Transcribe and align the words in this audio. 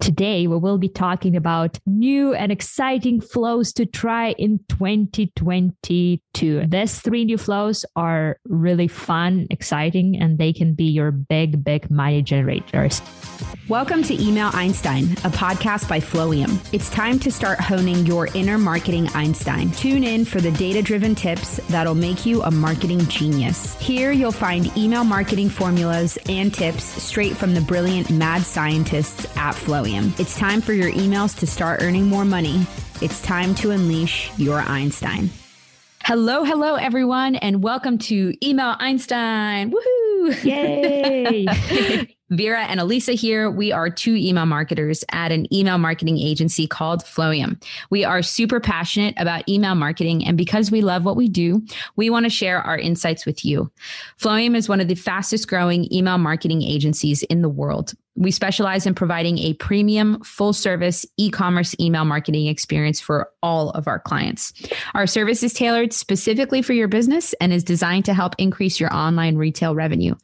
Today, 0.00 0.46
we 0.46 0.58
will 0.58 0.76
be 0.76 0.90
talking 0.90 1.36
about 1.36 1.78
new 1.86 2.34
and 2.34 2.52
exciting 2.52 3.18
flows 3.18 3.72
to 3.72 3.86
try 3.86 4.32
in 4.32 4.60
2022. 4.68 6.66
These 6.66 7.00
three 7.00 7.24
new 7.24 7.38
flows 7.38 7.82
are 7.96 8.38
really 8.44 8.88
fun, 8.88 9.46
exciting, 9.48 10.20
and 10.20 10.36
they 10.36 10.52
can 10.52 10.74
be 10.74 10.84
your 10.84 11.10
big, 11.10 11.64
big 11.64 11.90
money 11.90 12.20
generators. 12.20 13.00
Welcome 13.68 14.02
to 14.04 14.22
Email 14.22 14.50
Einstein, 14.52 15.04
a 15.24 15.30
podcast 15.30 15.88
by 15.88 15.98
Flowium. 15.98 16.60
It's 16.74 16.90
time 16.90 17.18
to 17.20 17.32
start 17.32 17.58
honing 17.58 18.04
your 18.04 18.28
inner 18.34 18.58
marketing 18.58 19.08
Einstein. 19.14 19.70
Tune 19.72 20.04
in 20.04 20.26
for 20.26 20.42
the 20.42 20.52
data 20.52 20.82
driven 20.82 21.14
tips 21.14 21.56
that'll 21.68 21.94
make 21.94 22.26
you 22.26 22.42
a 22.42 22.50
marketing 22.50 23.00
genius. 23.08 23.74
Here, 23.80 24.12
you'll 24.12 24.30
find 24.30 24.76
email 24.76 25.04
marketing 25.04 25.48
formulas 25.48 26.18
and 26.28 26.52
tips 26.52 26.84
straight 26.84 27.34
from 27.34 27.54
the 27.54 27.62
brilliant 27.62 28.10
mad 28.10 28.42
scientists 28.42 29.24
at 29.36 29.54
Flowium. 29.54 29.85
It's 29.86 30.36
time 30.36 30.60
for 30.60 30.72
your 30.72 30.90
emails 30.90 31.38
to 31.38 31.46
start 31.46 31.80
earning 31.80 32.06
more 32.06 32.24
money. 32.24 32.66
It's 33.00 33.22
time 33.22 33.54
to 33.56 33.70
unleash 33.70 34.36
your 34.36 34.58
Einstein. 34.58 35.30
Hello, 36.02 36.42
hello, 36.42 36.74
everyone, 36.74 37.36
and 37.36 37.62
welcome 37.62 37.96
to 37.98 38.34
Email 38.44 38.74
Einstein. 38.80 39.70
Woohoo! 39.70 40.44
Yay! 40.44 41.46
Vera 42.30 42.64
and 42.64 42.80
Elisa 42.80 43.12
here. 43.12 43.48
We 43.48 43.70
are 43.70 43.88
two 43.88 44.16
email 44.16 44.44
marketers 44.44 45.04
at 45.12 45.30
an 45.30 45.46
email 45.54 45.78
marketing 45.78 46.18
agency 46.18 46.66
called 46.66 47.04
Flowium. 47.04 47.62
We 47.88 48.02
are 48.02 48.22
super 48.22 48.58
passionate 48.58 49.14
about 49.18 49.48
email 49.48 49.76
marketing, 49.76 50.26
and 50.26 50.36
because 50.36 50.72
we 50.72 50.80
love 50.80 51.04
what 51.04 51.14
we 51.14 51.28
do, 51.28 51.62
we 51.94 52.10
want 52.10 52.26
to 52.26 52.30
share 52.30 52.60
our 52.60 52.76
insights 52.76 53.24
with 53.24 53.44
you. 53.44 53.70
Flowium 54.20 54.56
is 54.56 54.68
one 54.68 54.80
of 54.80 54.88
the 54.88 54.96
fastest 54.96 55.46
growing 55.46 55.86
email 55.94 56.18
marketing 56.18 56.62
agencies 56.62 57.22
in 57.22 57.42
the 57.42 57.48
world. 57.48 57.94
We 58.16 58.30
specialize 58.30 58.86
in 58.86 58.94
providing 58.94 59.38
a 59.38 59.54
premium, 59.54 60.22
full 60.22 60.52
service 60.52 61.04
e 61.16 61.30
commerce 61.30 61.74
email 61.78 62.04
marketing 62.04 62.46
experience 62.46 63.00
for 63.00 63.30
all 63.42 63.70
of 63.70 63.86
our 63.86 63.98
clients. 63.98 64.52
Our 64.94 65.06
service 65.06 65.42
is 65.42 65.52
tailored 65.52 65.92
specifically 65.92 66.62
for 66.62 66.72
your 66.72 66.88
business 66.88 67.34
and 67.40 67.52
is 67.52 67.62
designed 67.62 68.04
to 68.06 68.14
help 68.14 68.34
increase 68.38 68.80
your 68.80 68.94
online 68.94 69.36
retail 69.36 69.74
revenue. 69.74 70.14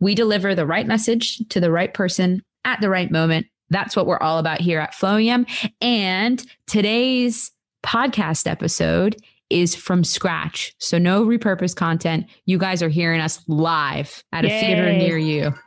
We 0.00 0.14
deliver 0.14 0.54
the 0.54 0.66
right 0.66 0.86
message 0.86 1.38
to 1.50 1.60
the 1.60 1.70
right 1.70 1.92
person 1.92 2.42
at 2.64 2.80
the 2.80 2.88
right 2.88 3.10
moment. 3.10 3.46
That's 3.70 3.96
what 3.96 4.06
we're 4.06 4.18
all 4.18 4.38
about 4.38 4.60
here 4.60 4.80
at 4.80 4.94
Flowium. 4.94 5.46
And 5.80 6.44
today's 6.66 7.50
podcast 7.84 8.46
episode 8.46 9.16
is 9.52 9.74
from 9.74 10.04
scratch. 10.04 10.74
So 10.78 10.98
no 10.98 11.24
repurposed 11.24 11.76
content. 11.76 12.26
You 12.46 12.58
guys 12.58 12.82
are 12.82 12.88
hearing 12.88 13.20
us 13.20 13.42
live 13.48 14.22
at 14.32 14.44
Yay. 14.44 14.56
a 14.56 14.60
theater 14.60 14.92
near 14.92 15.18
you. 15.18 15.54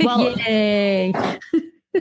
Well, 0.00 0.38
Yay. 0.38 1.12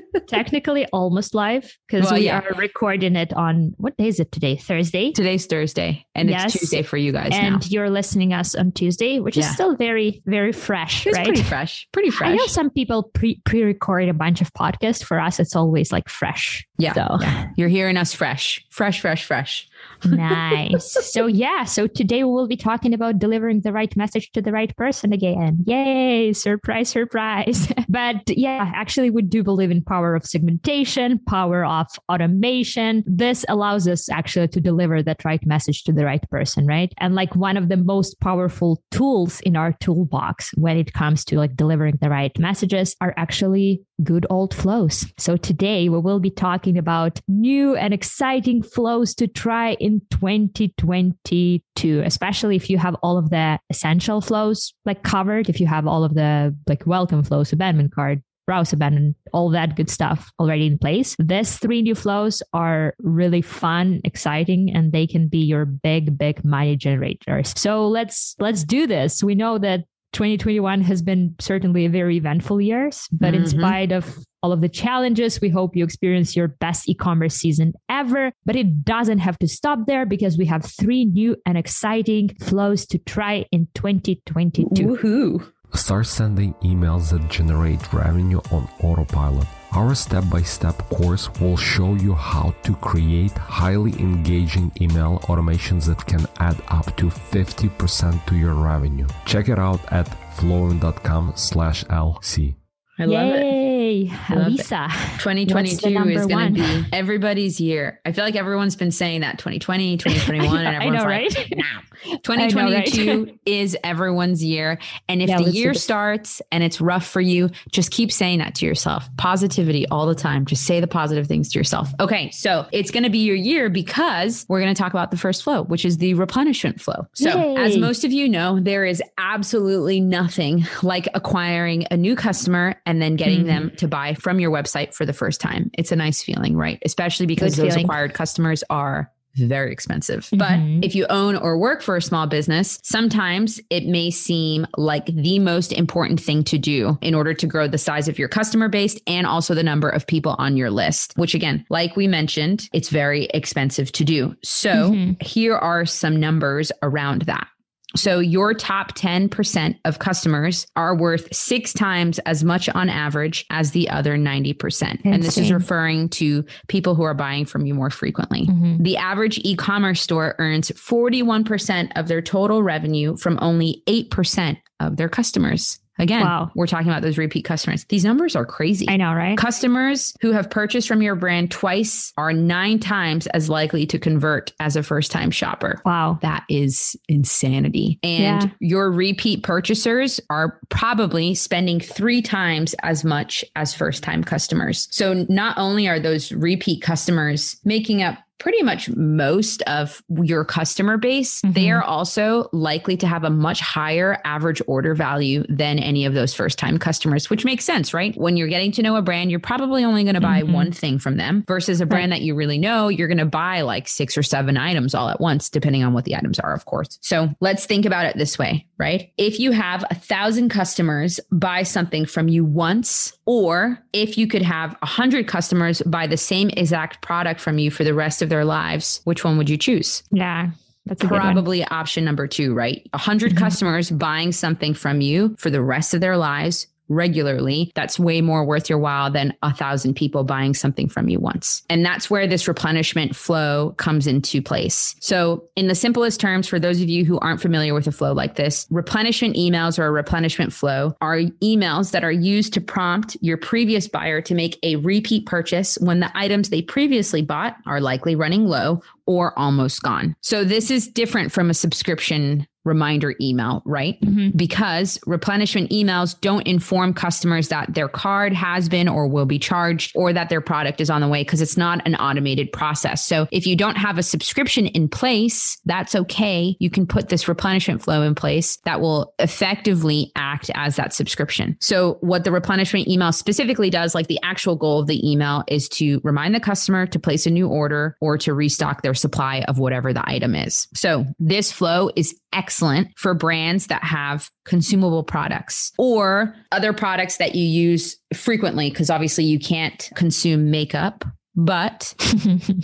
technically 0.28 0.86
almost 0.88 1.34
live 1.34 1.78
because 1.88 2.06
well, 2.06 2.16
we 2.16 2.26
yeah. 2.26 2.40
are 2.40 2.54
recording 2.56 3.16
it 3.16 3.34
on 3.34 3.74
what 3.78 3.96
day 3.98 4.08
is 4.08 4.20
it 4.20 4.32
today? 4.32 4.56
Thursday. 4.56 5.12
Today's 5.12 5.46
Thursday, 5.46 6.06
and 6.16 6.30
yes. 6.30 6.54
it's 6.54 6.60
Tuesday 6.60 6.84
for 6.84 6.98
you 6.98 7.12
guys. 7.12 7.30
And 7.32 7.56
now. 7.56 7.60
you're 7.66 7.90
listening 7.90 8.34
us 8.34 8.56
on 8.56 8.72
Tuesday, 8.72 9.20
which 9.20 9.38
yeah. 9.38 9.46
is 9.46 9.54
still 9.54 9.76
very, 9.76 10.22
very 10.26 10.52
fresh. 10.52 11.06
It's 11.06 11.18
right? 11.18 11.26
pretty 11.26 11.44
fresh. 11.44 11.88
Pretty 11.92 12.12
fresh. 12.12 12.32
I 12.32 12.36
know 12.36 12.48
some 12.48 12.70
people 12.70 13.04
pre 13.04 13.42
pre 13.46 13.64
record 13.64 14.10
a 14.10 14.14
bunch 14.14 14.42
of 14.42 14.54
podcasts. 14.54 15.04
For 15.04 15.20
us, 15.20 15.40
it's 15.40 15.56
always 15.56 15.92
like 15.92 16.10
fresh. 16.10 16.66
Yeah. 16.78 16.94
So 16.94 17.18
yeah. 17.22 17.50
you're 17.56 17.70
hearing 17.70 17.98
us 17.98 18.14
fresh, 18.14 18.66
fresh, 18.70 19.02
fresh, 19.02 19.26
fresh 19.26 19.68
nice. 20.06 20.98
So 21.12 21.28
yeah, 21.28 21.64
so 21.64 21.88
today 21.88 22.24
we 22.24 22.32
will 22.32 22.48
be 22.48 22.58
talking 22.58 22.94
about 22.94 23.20
delivering 23.20 23.62
the 23.62 23.72
right 23.72 23.96
message 23.96 24.32
to 24.32 24.42
the 24.42 24.52
right 24.52 24.76
person 24.76 25.14
again. 25.14 25.64
Yay, 25.66 26.34
surprise, 26.34 26.90
surprise. 26.90 27.72
but 27.90 28.22
yeah, 28.28 28.72
actually 28.76 29.10
we 29.10 29.22
do 29.22 29.44
believe 29.44 29.72
in 29.72 29.82
power 29.82 30.16
of 30.16 30.26
segmentation, 30.26 31.20
power 31.20 31.66
of 31.66 31.88
automation. 32.10 33.04
This 33.06 33.46
allows 33.50 33.88
us 33.88 34.10
actually 34.10 34.48
to 34.50 34.62
deliver 34.62 35.02
that 35.04 35.24
right 35.26 35.46
message 35.46 35.84
to 35.84 35.94
the 35.94 36.06
right 36.06 36.28
person, 36.30 36.66
right? 36.66 36.94
And 36.98 37.16
like 37.16 37.36
one 37.36 37.58
of 37.58 37.70
the 37.70 37.78
most 37.78 38.20
powerful 38.20 38.82
tools 38.92 39.40
in 39.42 39.56
our 39.56 39.74
toolbox 39.74 40.52
when 40.56 40.78
it 40.78 40.94
comes 40.94 41.26
to 41.26 41.38
like 41.38 41.56
delivering 41.56 41.98
the 42.02 42.10
right 42.10 42.38
messages 42.40 42.96
are 43.02 43.14
actually 43.18 43.82
good 44.04 44.26
old 44.30 44.54
flows. 44.54 45.06
So 45.18 45.38
today 45.38 45.90
we 45.90 46.00
will 46.00 46.20
be 46.20 46.30
talking 46.30 46.78
about 46.78 47.20
new 47.28 47.76
and 47.76 47.94
exciting 47.94 48.64
flows 48.64 49.16
to 49.16 49.28
try 49.28 49.74
in 49.74 50.02
2022, 50.12 52.02
especially 52.06 52.56
if 52.56 52.70
you 52.70 52.78
have 52.78 52.96
all 53.02 53.18
of 53.18 53.30
the 53.30 53.60
essential 53.70 54.22
flows 54.22 54.74
like 54.86 55.04
covered, 55.04 55.50
if 55.50 55.60
you 55.60 55.68
have 55.68 55.88
all 55.88 56.04
of 56.04 56.14
the 56.14 56.56
like 56.68 56.86
welcome 56.86 57.24
flows, 57.24 57.54
abandonment 57.54 57.94
cart, 57.94 58.20
browse 58.46 58.74
abandon, 58.74 59.16
all 59.34 59.50
that 59.50 59.76
good 59.76 59.90
stuff 59.90 60.32
already 60.40 60.68
in 60.68 60.78
place. 60.78 61.16
These 61.20 61.58
three 61.58 61.82
new 61.82 61.96
flows 61.96 62.42
are 62.54 62.94
really 63.00 63.42
fun, 63.42 64.02
exciting, 64.04 64.72
and 64.74 64.92
they 64.92 65.08
can 65.08 65.28
be 65.28 65.40
your 65.40 65.66
big, 65.66 66.18
big 66.18 66.46
money 66.46 66.76
generators. 66.76 67.54
So 67.56 67.88
let's 67.88 68.36
let's 68.40 68.64
do 68.64 68.88
this. 68.88 69.24
We 69.24 69.36
know 69.36 69.58
that 69.60 69.86
2021 70.16 70.80
has 70.82 71.02
been 71.02 71.36
certainly 71.40 71.86
a 71.86 71.90
very 71.90 72.16
eventful 72.16 72.62
year, 72.62 72.90
but 73.12 73.34
mm-hmm. 73.34 73.44
in 73.44 73.48
spite 73.48 73.92
of 73.92 74.18
all 74.42 74.54
of 74.54 74.62
the 74.62 74.70
challenges, 74.70 75.42
we 75.42 75.50
hope 75.50 75.76
you 75.76 75.84
experience 75.84 76.38
your 76.38 76.48
best 76.48 76.88
e-commerce 76.88 77.36
season 77.36 77.74
ever. 77.90 78.32
But 78.46 78.56
it 78.56 78.86
doesn't 78.86 79.18
have 79.20 79.38
to 79.40 79.48
stop 79.50 79.80
there 79.88 80.06
because 80.06 80.38
we 80.38 80.46
have 80.46 80.64
three 80.64 81.04
new 81.04 81.36
and 81.46 81.58
exciting 81.58 82.30
flows 82.40 82.86
to 82.88 82.98
try 82.98 83.46
in 83.52 83.68
2022. 83.76 84.70
Woohoo! 84.86 85.52
Start 85.74 86.08
sending 86.08 86.54
emails 86.64 87.12
that 87.12 87.30
generate 87.30 87.92
revenue 87.92 88.40
on 88.52 88.70
autopilot. 88.82 89.48
Our 89.76 89.94
step 89.94 90.24
by 90.30 90.42
step 90.42 90.78
course 90.90 91.30
will 91.42 91.58
show 91.58 91.96
you 91.96 92.14
how 92.14 92.56
to 92.64 92.76
create 92.76 93.34
highly 93.34 93.92
engaging 94.00 94.72
email 94.80 95.20
automations 95.28 95.86
that 95.88 96.06
can 96.06 96.26
add 96.40 96.56
up 96.70 96.96
to 96.96 97.08
50% 97.08 98.26
to 98.28 98.36
your 98.36 98.54
revenue. 98.54 99.08
Check 99.26 99.50
it 99.50 99.60
out 99.60 99.82
at 99.92 100.08
flowium.com 100.38 101.34
slash 101.36 101.84
LC. 101.86 102.56
I 102.98 103.04
love 103.04 103.28
Yay. 103.28 103.62
it. 103.62 103.65
Lisa. 104.04 104.88
2022 105.20 105.88
is 106.10 106.26
going 106.28 106.54
to 106.54 106.62
be 106.62 106.86
everybody's 106.94 107.60
year. 107.60 108.00
I 108.06 108.12
feel 108.12 108.24
like 108.24 108.36
everyone's 108.36 108.76
been 108.76 108.92
saying 108.92 109.22
that 109.22 109.38
2020, 109.38 109.98
2021, 109.98 110.58
and 110.66 110.76
everyone's 110.76 111.04
know, 111.04 111.10
like, 111.10 111.50
right? 111.50 111.54
now. 111.56 111.82
2022 112.24 113.06
know, 113.06 113.24
right? 113.24 113.40
is 113.46 113.78
everyone's 113.84 114.44
year. 114.44 114.78
And 115.08 115.22
if 115.22 115.30
yeah, 115.30 115.42
the 115.42 115.52
year 115.52 115.74
starts 115.74 116.42
and 116.52 116.64
it's 116.64 116.80
rough 116.82 117.08
for 117.08 117.22
you, 117.22 117.50
just 117.72 117.92
keep 117.92 118.12
saying 118.12 118.40
that 118.40 118.56
to 118.56 118.66
yourself. 118.66 119.08
Positivity 119.18 119.88
all 119.90 120.06
the 120.06 120.16
time. 120.16 120.46
Just 120.46 120.66
say 120.66 120.80
the 120.80 120.88
positive 120.88 121.28
things 121.28 121.50
to 121.52 121.60
yourself. 121.60 121.90
Okay. 122.00 122.30
So 122.32 122.68
it's 122.72 122.92
going 122.92 123.04
to 123.04 123.10
be 123.10 123.20
your 123.20 123.36
year 123.36 123.70
because 123.70 124.46
we're 124.50 124.62
going 124.62 124.74
to 124.74 124.80
talk 124.80 124.94
about 124.94 125.12
the 125.12 125.18
first 125.18 125.44
flow, 125.44 125.64
which 125.64 125.86
is 125.86 125.98
the 125.98 126.14
replenishment 126.14 126.82
flow. 126.82 127.08
So, 127.14 127.30
Yay. 127.30 127.56
as 127.56 127.78
most 127.78 128.04
of 128.04 128.12
you 128.12 128.30
know, 128.30 128.60
there 128.60 128.86
is 128.86 129.02
absolutely 129.18 130.00
nothing 130.00 130.66
like 130.84 131.08
acquiring 131.14 131.86
a 131.92 131.98
new 131.98 132.16
customer 132.16 132.76
and 132.86 133.02
then 133.02 133.16
getting 133.16 133.40
mm-hmm. 133.40 133.48
them 133.48 133.72
to 133.78 133.85
buy 133.88 134.14
from 134.16 134.40
your 134.40 134.52
website 134.52 134.94
for 134.94 135.06
the 135.06 135.14
first 135.14 135.42
time. 135.42 135.72
It's 135.78 135.92
a 135.92 135.96
nice 135.96 136.22
feeling, 136.22 136.56
right? 136.56 136.80
Especially 136.86 137.26
because 137.26 137.56
those 137.56 137.76
acquired 137.76 138.14
customers 138.14 138.64
are 138.70 139.12
very 139.38 139.72
expensive. 139.72 140.26
Mm-hmm. 140.26 140.38
But 140.80 140.86
if 140.86 140.96
you 140.96 141.06
own 141.10 141.36
or 141.36 141.58
work 141.58 141.82
for 141.82 141.96
a 141.96 142.02
small 142.02 142.28
business, 142.28 142.80
sometimes 142.84 143.60
it 143.70 143.86
may 143.86 144.10
seem 144.10 144.66
like 144.78 145.08
the 145.08 145.40
most 145.40 145.74
important 145.74 146.22
thing 146.22 146.44
to 146.46 146.58
do 146.58 146.98
in 147.02 147.14
order 147.14 147.34
to 147.34 147.48
grow 147.48 147.68
the 147.68 147.78
size 147.78 148.08
of 148.08 148.18
your 148.18 148.30
customer 148.30 148.70
base 148.70 148.98
and 149.08 149.28
also 149.28 149.54
the 149.54 149.64
number 149.64 149.90
of 149.90 150.08
people 150.08 150.36
on 150.38 150.58
your 150.58 150.72
list, 150.72 151.14
which 151.18 151.34
again, 151.34 151.66
like 151.70 151.96
we 151.96 152.08
mentioned, 152.08 152.70
it's 152.74 152.90
very 152.90 153.26
expensive 153.34 153.92
to 153.94 154.04
do. 154.04 154.36
So 154.44 154.92
mm-hmm. 154.92 155.14
here 155.22 155.56
are 155.56 155.86
some 155.86 156.20
numbers 156.20 156.72
around 156.82 157.24
that. 157.24 157.48
So 157.96 158.20
your 158.20 158.54
top 158.54 158.96
10% 158.96 159.80
of 159.86 160.00
customers 160.00 160.68
are 160.76 160.96
worth 160.96 161.34
six 161.34 161.74
times 161.74 162.20
as 162.20 162.44
much 162.44 162.70
on 162.70 162.90
average 162.90 163.46
as 163.50 163.72
the 163.72 163.90
other 163.90 164.18
90%. 164.18 165.02
And 165.06 165.24
this 165.24 165.38
is 165.38 165.52
referring 165.52 166.10
to 166.10 166.46
people 166.68 166.96
who 166.96 167.04
are 167.04 167.14
buying 167.14 167.46
from 167.46 167.66
you 167.66 167.74
more 167.74 167.90
frequently. 167.90 168.48
Mm-hmm. 168.48 168.84
The 168.84 168.98
average 168.98 169.40
e 169.44 169.56
commerce 169.56 170.02
store 170.02 170.36
earns 170.40 170.72
41% 170.72 171.92
of 171.96 172.08
their 172.08 172.22
total 172.22 172.64
revenue 172.64 173.18
from 173.18 173.40
only 173.42 173.84
8% 173.88 174.58
of 174.80 174.98
their 174.98 175.10
customers. 175.10 175.80
Again, 175.98 176.22
wow. 176.22 176.52
we're 176.56 176.68
talking 176.68 176.88
about 176.88 177.02
those 177.02 177.18
repeat 177.18 177.44
customers. 177.46 177.86
These 177.86 178.04
numbers 178.04 178.36
are 178.36 178.46
crazy. 178.46 178.88
I 178.90 178.98
know, 178.98 179.14
right? 179.14 179.38
Customers 179.38 180.14
who 180.22 180.32
have 180.32 180.50
purchased 180.50 180.88
from 180.88 181.02
your 181.02 181.16
brand 181.16 181.52
twice 181.52 182.12
are 182.18 182.34
nine 182.34 182.80
times 182.80 183.28
as 183.28 183.50
likely 183.50 183.86
to 183.88 183.98
convert 183.98 184.52
as 184.60 184.76
a 184.76 184.84
first 184.84 185.12
time 185.12 185.32
shopper. 185.32 185.82
Wow. 185.86 186.20
That 186.22 186.44
is 186.50 186.98
insanity. 187.08 188.00
And 188.04 188.44
yeah. 188.44 188.50
your 188.60 188.92
repeat 188.92 189.44
purchasers 189.44 190.20
are 190.30 190.60
probably 190.70 191.34
spending 191.34 191.80
three 191.80 192.22
times 192.22 192.76
as 192.84 193.04
much 193.04 193.46
as 193.56 193.74
first 193.74 194.04
time 194.04 194.24
customers. 194.24 194.88
So 194.92 195.26
not 195.30 195.58
only 195.58 195.88
are 195.88 196.00
those 196.00 196.32
repeat 196.32 196.82
customers 196.82 197.56
making 197.64 198.04
up 198.04 198.18
pretty 198.38 198.62
much 198.62 198.90
most 198.90 199.62
of 199.64 200.04
your 200.22 200.44
customer 200.44 200.98
base, 200.98 201.42
mm-hmm. 201.42 201.54
they 201.54 201.72
are 201.72 201.82
also 201.82 202.50
likely 202.52 202.98
to 202.98 203.08
have 203.08 203.24
a 203.24 203.30
much 203.30 203.60
higher 203.60 204.20
average 204.26 204.62
order 204.68 204.94
value 204.94 205.44
than 205.50 205.80
any 205.80 206.06
of 206.06 206.14
those 206.14 206.34
first 206.34 206.60
time 206.60 206.78
customers, 206.78 207.30
which 207.30 207.46
makes 207.46 207.64
sense, 207.64 207.94
right? 207.94 208.16
When 208.18 208.38
you're 208.38 208.48
getting 208.48 208.72
to 208.74 208.82
know 208.82 208.96
a 208.96 209.02
brand, 209.02 209.32
you're 209.32 209.40
probably 209.40 209.84
only 209.84 210.04
going 210.04 210.16
to 210.16 210.22
buy 210.22 210.42
mm-hmm. 210.42 210.54
one 210.54 210.72
thing 210.72 211.00
from 211.00 211.18
them 211.18 211.44
versus 211.48 211.82
a 211.82 211.86
brand 211.86 212.12
right. 212.12 212.20
that 212.20 212.24
you 212.24 212.36
really 212.36 212.58
know, 212.58 212.88
you're 212.90 213.08
going 213.08 213.18
to 213.18 213.26
buy 213.26 213.62
like 213.62 213.88
six 213.88 214.18
or 214.18 214.24
seven 214.24 214.58
items 214.58 214.94
all 214.94 215.10
at 215.10 215.20
once, 215.20 215.50
depending 215.50 215.84
on 215.84 215.94
what 215.94 216.06
the 216.06 216.16
items 216.16 216.40
are, 216.40 216.54
of 216.54 216.66
course. 216.66 217.00
So 217.02 217.30
let's 217.40 217.66
think 217.66 217.86
about 217.86 218.06
it 218.06 218.18
this 218.18 218.38
way, 218.38 218.68
right? 218.78 219.12
If 219.18 219.40
you 219.40 219.52
have 219.52 219.86
a 219.90 219.96
thousand 219.96 220.50
customers 220.50 221.20
buy 221.32 221.64
something 221.64 222.06
from 222.06 222.28
you 222.28 222.44
once, 222.44 223.18
or 223.26 223.80
if 223.94 224.18
you 224.18 224.28
could 224.28 224.42
have 224.42 224.76
a 224.82 224.86
hundred 224.86 225.28
customers 225.28 225.82
buy 225.84 226.08
the 226.08 226.18
same 226.18 226.50
exact 226.50 227.02
product 227.02 227.40
from 227.40 227.58
you 227.58 227.72
for 227.72 227.84
the 227.84 227.94
rest 227.94 228.22
of 228.22 228.25
of 228.26 228.30
their 228.30 228.46
lives, 228.46 229.00
which 229.06 229.24
one 229.24 229.38
would 229.38 229.50
you 229.50 229.58
choose? 229.58 230.04
Yeah. 230.12 230.50
That's 230.86 231.04
probably 231.04 231.66
option 231.66 232.06
number 232.06 232.28
two, 232.28 232.54
right? 232.54 232.82
A 232.94 232.98
100 232.98 233.32
mm-hmm. 233.32 233.40
customers 233.40 233.90
buying 233.90 234.32
something 234.32 234.74
from 234.74 235.02
you 235.02 235.36
for 235.40 235.50
the 235.50 235.62
rest 235.62 235.94
of 235.94 236.02
their 236.02 236.18
lives 236.18 236.68
regularly, 236.90 237.72
that's 237.76 238.00
way 238.00 238.22
more 238.22 238.46
worth 238.46 238.70
your 238.70 238.80
while 238.80 239.12
than 239.12 239.34
a 239.44 239.54
thousand 239.54 239.96
people 239.96 240.24
buying 240.24 240.54
something 240.54 240.88
from 240.88 241.10
you 241.10 241.20
once. 241.20 241.64
And 241.70 241.86
that's 241.86 242.10
where 242.10 242.28
this 242.28 242.48
replenishment 242.48 243.16
flow 243.16 243.74
comes 243.78 244.08
into 244.08 244.42
place. 244.42 244.96
So, 245.00 245.44
in 245.56 245.68
the 245.68 245.76
simplest 245.76 246.20
terms, 246.20 246.48
for 246.48 246.60
those 246.60 246.82
of 246.82 246.90
you 246.90 247.06
who 247.06 247.20
aren't 247.20 247.42
familiar 247.42 247.74
with 247.74 247.88
a 247.88 247.92
flow 247.92 248.14
like 248.14 248.36
this, 248.36 248.68
replenishment 248.70 249.36
emails 249.36 249.80
or 249.80 249.86
a 249.86 249.92
replenishment 249.92 250.54
flow 250.54 250.96
are 251.02 251.20
emails 251.42 251.92
that 251.92 252.04
are 252.04 252.12
used 252.12 252.54
to 252.54 252.62
prompt 252.62 253.18
your 253.22 253.38
previous 253.38 253.88
buyer 253.88 254.22
to 254.22 254.36
make 254.36 254.60
a 254.64 254.76
repeat 254.78 255.26
purchase 255.26 255.78
when 255.82 256.00
the 256.00 256.12
items 256.18 256.50
they 256.50 256.62
previously 256.62 257.22
bought 257.22 257.58
are 257.66 257.82
likely 257.82 258.16
running 258.16 258.48
low 258.48 258.82
or 259.06 259.38
almost 259.38 259.82
gone. 259.82 260.16
So, 260.22 260.44
this 260.44 260.72
is 260.72 260.88
different 260.88 261.32
from 261.32 261.50
a 261.50 261.54
subscription 261.54 262.48
reminder 262.66 263.16
email, 263.22 263.62
right? 263.66 264.00
Mm-hmm. 264.02 264.38
Because 264.38 265.00
replenishment 265.06 265.70
emails 265.70 266.20
don't 266.20 266.46
inform 266.46 266.94
customers 266.94 267.48
that 267.50 267.74
their 267.74 267.88
card 267.88 268.34
has 268.34 268.68
been 268.68 268.90
or 268.90 269.08
will 269.08 269.26
be 269.26 269.40
charged 269.40 269.96
or 269.96 270.12
that 270.12 270.30
their 270.30 270.42
product 270.42 270.82
is 270.82 270.90
on 270.90 271.02
the 271.02 271.08
way 271.08 271.24
because 271.24 271.42
it's 271.42 271.58
not 271.58 271.86
an 271.86 271.96
automated 271.96 272.52
process. 272.52 273.06
So 273.06 273.28
if 273.32 273.48
you 273.48 273.56
don't 273.56 273.78
have 273.78 273.98
a 273.98 274.04
subscription 274.04 274.68
in 274.68 274.90
place, 274.90 275.58
that's 275.66 275.96
okay. 275.96 276.58
You 276.60 276.70
can 276.70 276.88
put 276.88 277.10
this 277.10 277.28
replenishment 277.28 277.82
flow 277.82 278.02
in 278.02 278.16
place 278.16 278.58
that 278.66 278.82
will 278.82 279.14
effectively 279.20 280.12
act 280.16 280.50
as 280.56 280.76
that 280.76 280.94
subscription. 280.94 281.58
So 281.62 281.98
what 282.02 282.24
the 282.24 282.32
replenishment 282.32 282.88
email 282.88 283.12
specifically 283.12 283.70
does, 283.70 283.94
like 283.94 284.08
the 284.08 284.20
actual 284.24 284.56
goal 284.56 284.80
of 284.80 284.88
the 284.88 285.10
email 285.10 285.44
is 285.48 285.70
to 285.70 286.02
remind 286.04 286.34
the 286.34 286.40
customer 286.40 286.88
to 286.88 287.00
place 287.00 287.26
a 287.26 287.30
new 287.30 287.48
order 287.48 287.96
or 288.02 288.18
to 288.18 288.34
restock 288.34 288.82
their 288.82 288.94
supply 288.94 289.42
of 289.48 289.60
whatever 289.60 289.94
the 289.94 290.08
item 290.10 290.36
is. 290.36 290.68
So 290.74 291.06
this 291.20 291.52
flow 291.52 291.90
is 291.96 292.20
excellent 292.36 292.90
for 292.98 293.14
brands 293.14 293.68
that 293.68 293.84
have 293.84 294.30
consumable 294.46 295.04
products 295.04 295.72
or 295.78 296.36
other 296.52 296.74
products 296.74 297.18
that 297.18 297.34
you 297.34 297.46
use 297.46 297.98
frequently, 298.14 298.70
because 298.70 298.90
obviously 298.90 299.24
you 299.24 299.40
can't 299.40 299.90
consume 299.96 300.52
makeup 300.52 301.06
but 301.36 301.94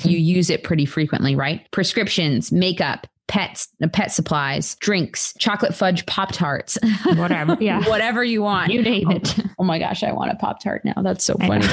you 0.05 0.17
use 0.17 0.49
it 0.49 0.63
pretty 0.63 0.85
frequently, 0.85 1.35
right? 1.35 1.69
Prescriptions, 1.71 2.51
makeup, 2.51 3.05
pets, 3.27 3.69
uh, 3.81 3.87
pet 3.87 4.11
supplies, 4.11 4.75
drinks, 4.75 5.33
chocolate 5.39 5.73
fudge 5.73 6.05
pop 6.05 6.31
tarts, 6.33 6.77
whatever, 7.15 7.57
yeah, 7.61 7.87
whatever 7.87 8.23
you 8.23 8.41
want. 8.41 8.71
You 8.71 8.81
name 8.81 9.07
oh, 9.07 9.15
it. 9.15 9.35
Oh, 9.39 9.43
oh 9.59 9.63
my 9.63 9.79
gosh, 9.79 10.03
I 10.03 10.11
want 10.11 10.31
a 10.31 10.35
pop 10.35 10.61
tart 10.61 10.83
now. 10.83 11.01
That's 11.01 11.23
so 11.23 11.35
funny. 11.35 11.65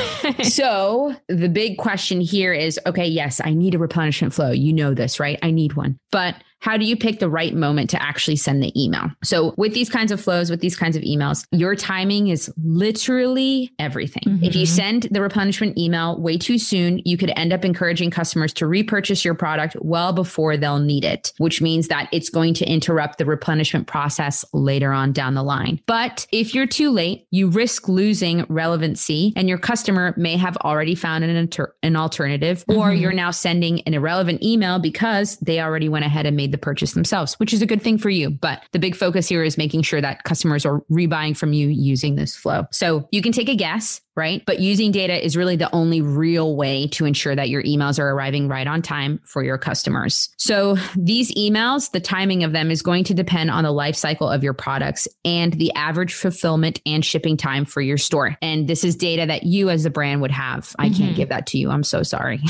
so 0.45 1.15
the 1.29 1.49
big 1.49 1.79
question 1.79 2.21
here 2.21 2.53
is, 2.53 2.79
okay, 2.87 3.07
yes, 3.07 3.41
I 3.45 3.55
need 3.55 3.75
a 3.75 3.79
replenishment 3.79 4.33
flow. 4.33 4.51
You 4.51 4.73
know 4.73 4.95
this, 4.95 5.19
right? 5.19 5.39
I 5.43 5.51
need 5.51 5.75
one, 5.75 5.99
but 6.13 6.37
how 6.61 6.77
do 6.77 6.85
you 6.85 6.97
pick 6.97 7.21
the 7.21 7.29
right 7.29 7.55
moment 7.55 7.91
to 7.91 8.03
actually 8.03 8.37
send 8.37 8.63
the 8.63 8.73
email? 8.81 9.11
So, 9.23 9.55
with 9.57 9.75
these 9.75 9.89
kinds 9.89 10.13
of 10.13 10.21
flows, 10.21 10.51
with 10.51 10.61
these 10.61 10.77
kinds 10.77 10.97
of 10.97 11.03
emails, 11.03 11.47
your 11.53 11.75
timing 11.75 12.29
is 12.29 12.53
literally 12.63 13.73
everything. 13.79 14.23
Mm-hmm. 14.27 14.45
If 14.45 14.55
you 14.55 14.65
mm-hmm. 14.65 14.75
send 14.75 15.03
the 15.11 15.23
replenishment 15.23 15.79
email 15.79 16.21
way 16.21 16.37
too 16.37 16.59
soon, 16.59 17.01
you 17.05 17.17
could 17.17 17.33
end 17.37 17.53
up 17.53 17.65
encouraging 17.65 18.11
customers 18.11 18.53
to 18.55 18.67
repurchase 18.67 19.25
your 19.25 19.35
product 19.35 19.77
well 19.81 20.13
before 20.13 20.57
they'll 20.57 20.79
need 20.79 21.05
it, 21.05 21.33
which 21.39 21.63
means 21.63 21.89
that 21.89 22.09
it's 22.13 22.29
going 22.29 22.55
to 22.55 22.67
interrupt 22.67 23.19
the 23.19 23.25
replenishment 23.25 23.87
process 23.87 24.45
later 24.53 24.93
on 24.93 25.13
down 25.13 25.35
the 25.35 25.43
line. 25.43 25.81
But 25.87 26.27
if 26.33 26.55
you're 26.55 26.67
too 26.67 26.91
late, 26.91 27.27
you 27.31 27.49
risk 27.49 27.89
losing 27.89 28.45
relevancy 28.49 29.33
and 29.37 29.49
your 29.49 29.59
customer 29.59 30.15
may 30.17 30.37
have 30.37 30.57
already 30.59 30.95
found 30.95 31.25
an, 31.25 31.31
inter- 31.31 31.75
an 31.83 31.97
alternative, 31.97 32.65
or 32.69 32.89
mm-hmm. 32.89 33.01
you're 33.01 33.13
now 33.13 33.31
sending 33.31 33.81
an 33.83 33.95
irrelevant 33.95 34.43
email 34.43 34.79
because 34.79 35.37
they 35.39 35.61
already 35.61 35.89
went 35.89 36.05
ahead 36.05 36.27
and 36.27 36.37
made 36.37 36.48
made 36.49 36.55
the 36.55 36.59
purchase 36.59 36.93
themselves, 36.93 37.35
which 37.35 37.53
is 37.53 37.63
a 37.63 37.67
good 37.67 37.83
thing 37.83 37.99
for 37.99 38.11
you. 38.11 38.31
But 38.31 38.63
the 38.73 38.79
big 38.79 38.97
focus 38.97 39.29
here 39.29 39.43
is 39.43 39.59
making 39.59 39.83
sure 39.83 40.01
that 40.01 40.25
customers 40.25 40.65
are 40.65 40.81
rebuying 40.91 41.37
from 41.37 41.53
you 41.53 41.69
using 41.69 42.15
this 42.15 42.35
flow. 42.35 42.67
So 42.71 43.07
you 43.13 43.23
can 43.23 43.33
take 43.33 43.49
a 43.49 43.55
guess 43.55 44.01
right? 44.19 44.43
But 44.45 44.59
using 44.59 44.91
data 44.91 45.25
is 45.25 45.37
really 45.37 45.55
the 45.55 45.73
only 45.75 46.03
real 46.03 46.57
way 46.57 46.89
to 46.89 47.05
ensure 47.05 47.37
that 47.37 47.49
your 47.49 47.63
emails 47.63 47.99
are 48.01 48.11
arriving 48.11 48.49
right 48.49 48.67
on 48.67 48.83
time 48.83 49.21
for 49.25 49.45
your 49.45 49.57
customers. 49.57 50.29
So 50.37 50.77
these 50.97 51.33
emails, 51.37 51.93
the 51.93 52.01
timing 52.01 52.43
of 52.43 52.53
them 52.53 52.73
is 52.73 52.83
going 52.83 53.05
to 53.05 53.15
depend 53.15 53.51
on 53.51 53.63
the 53.63 53.71
life 53.71 53.95
cycle 53.95 54.29
of 54.29 54.43
your 54.43 54.55
products 54.55 55.07
and 55.25 55.53
the 55.53 55.73
average 55.75 56.15
fulfillment 56.15 56.81
and 56.85 57.05
shipping 57.05 57.37
time 57.37 57.65
for 57.65 57.81
your 57.81 57.97
store. 57.97 58.37
And 58.43 58.67
this 58.67 58.83
is 58.83 58.97
data 58.97 59.25
that 59.27 59.45
you 59.45 59.71
as 59.71 59.85
a 59.85 59.91
brand 59.91 60.21
would 60.21 60.33
have. 60.33 60.75
I 60.81 60.89
mm-hmm. 60.89 60.99
can't 60.99 61.17
give 61.17 61.29
that 61.29 61.47
to 61.49 61.59
you. 61.59 61.71
I'm 61.71 61.85
so 61.85 62.03
sorry. 62.03 62.41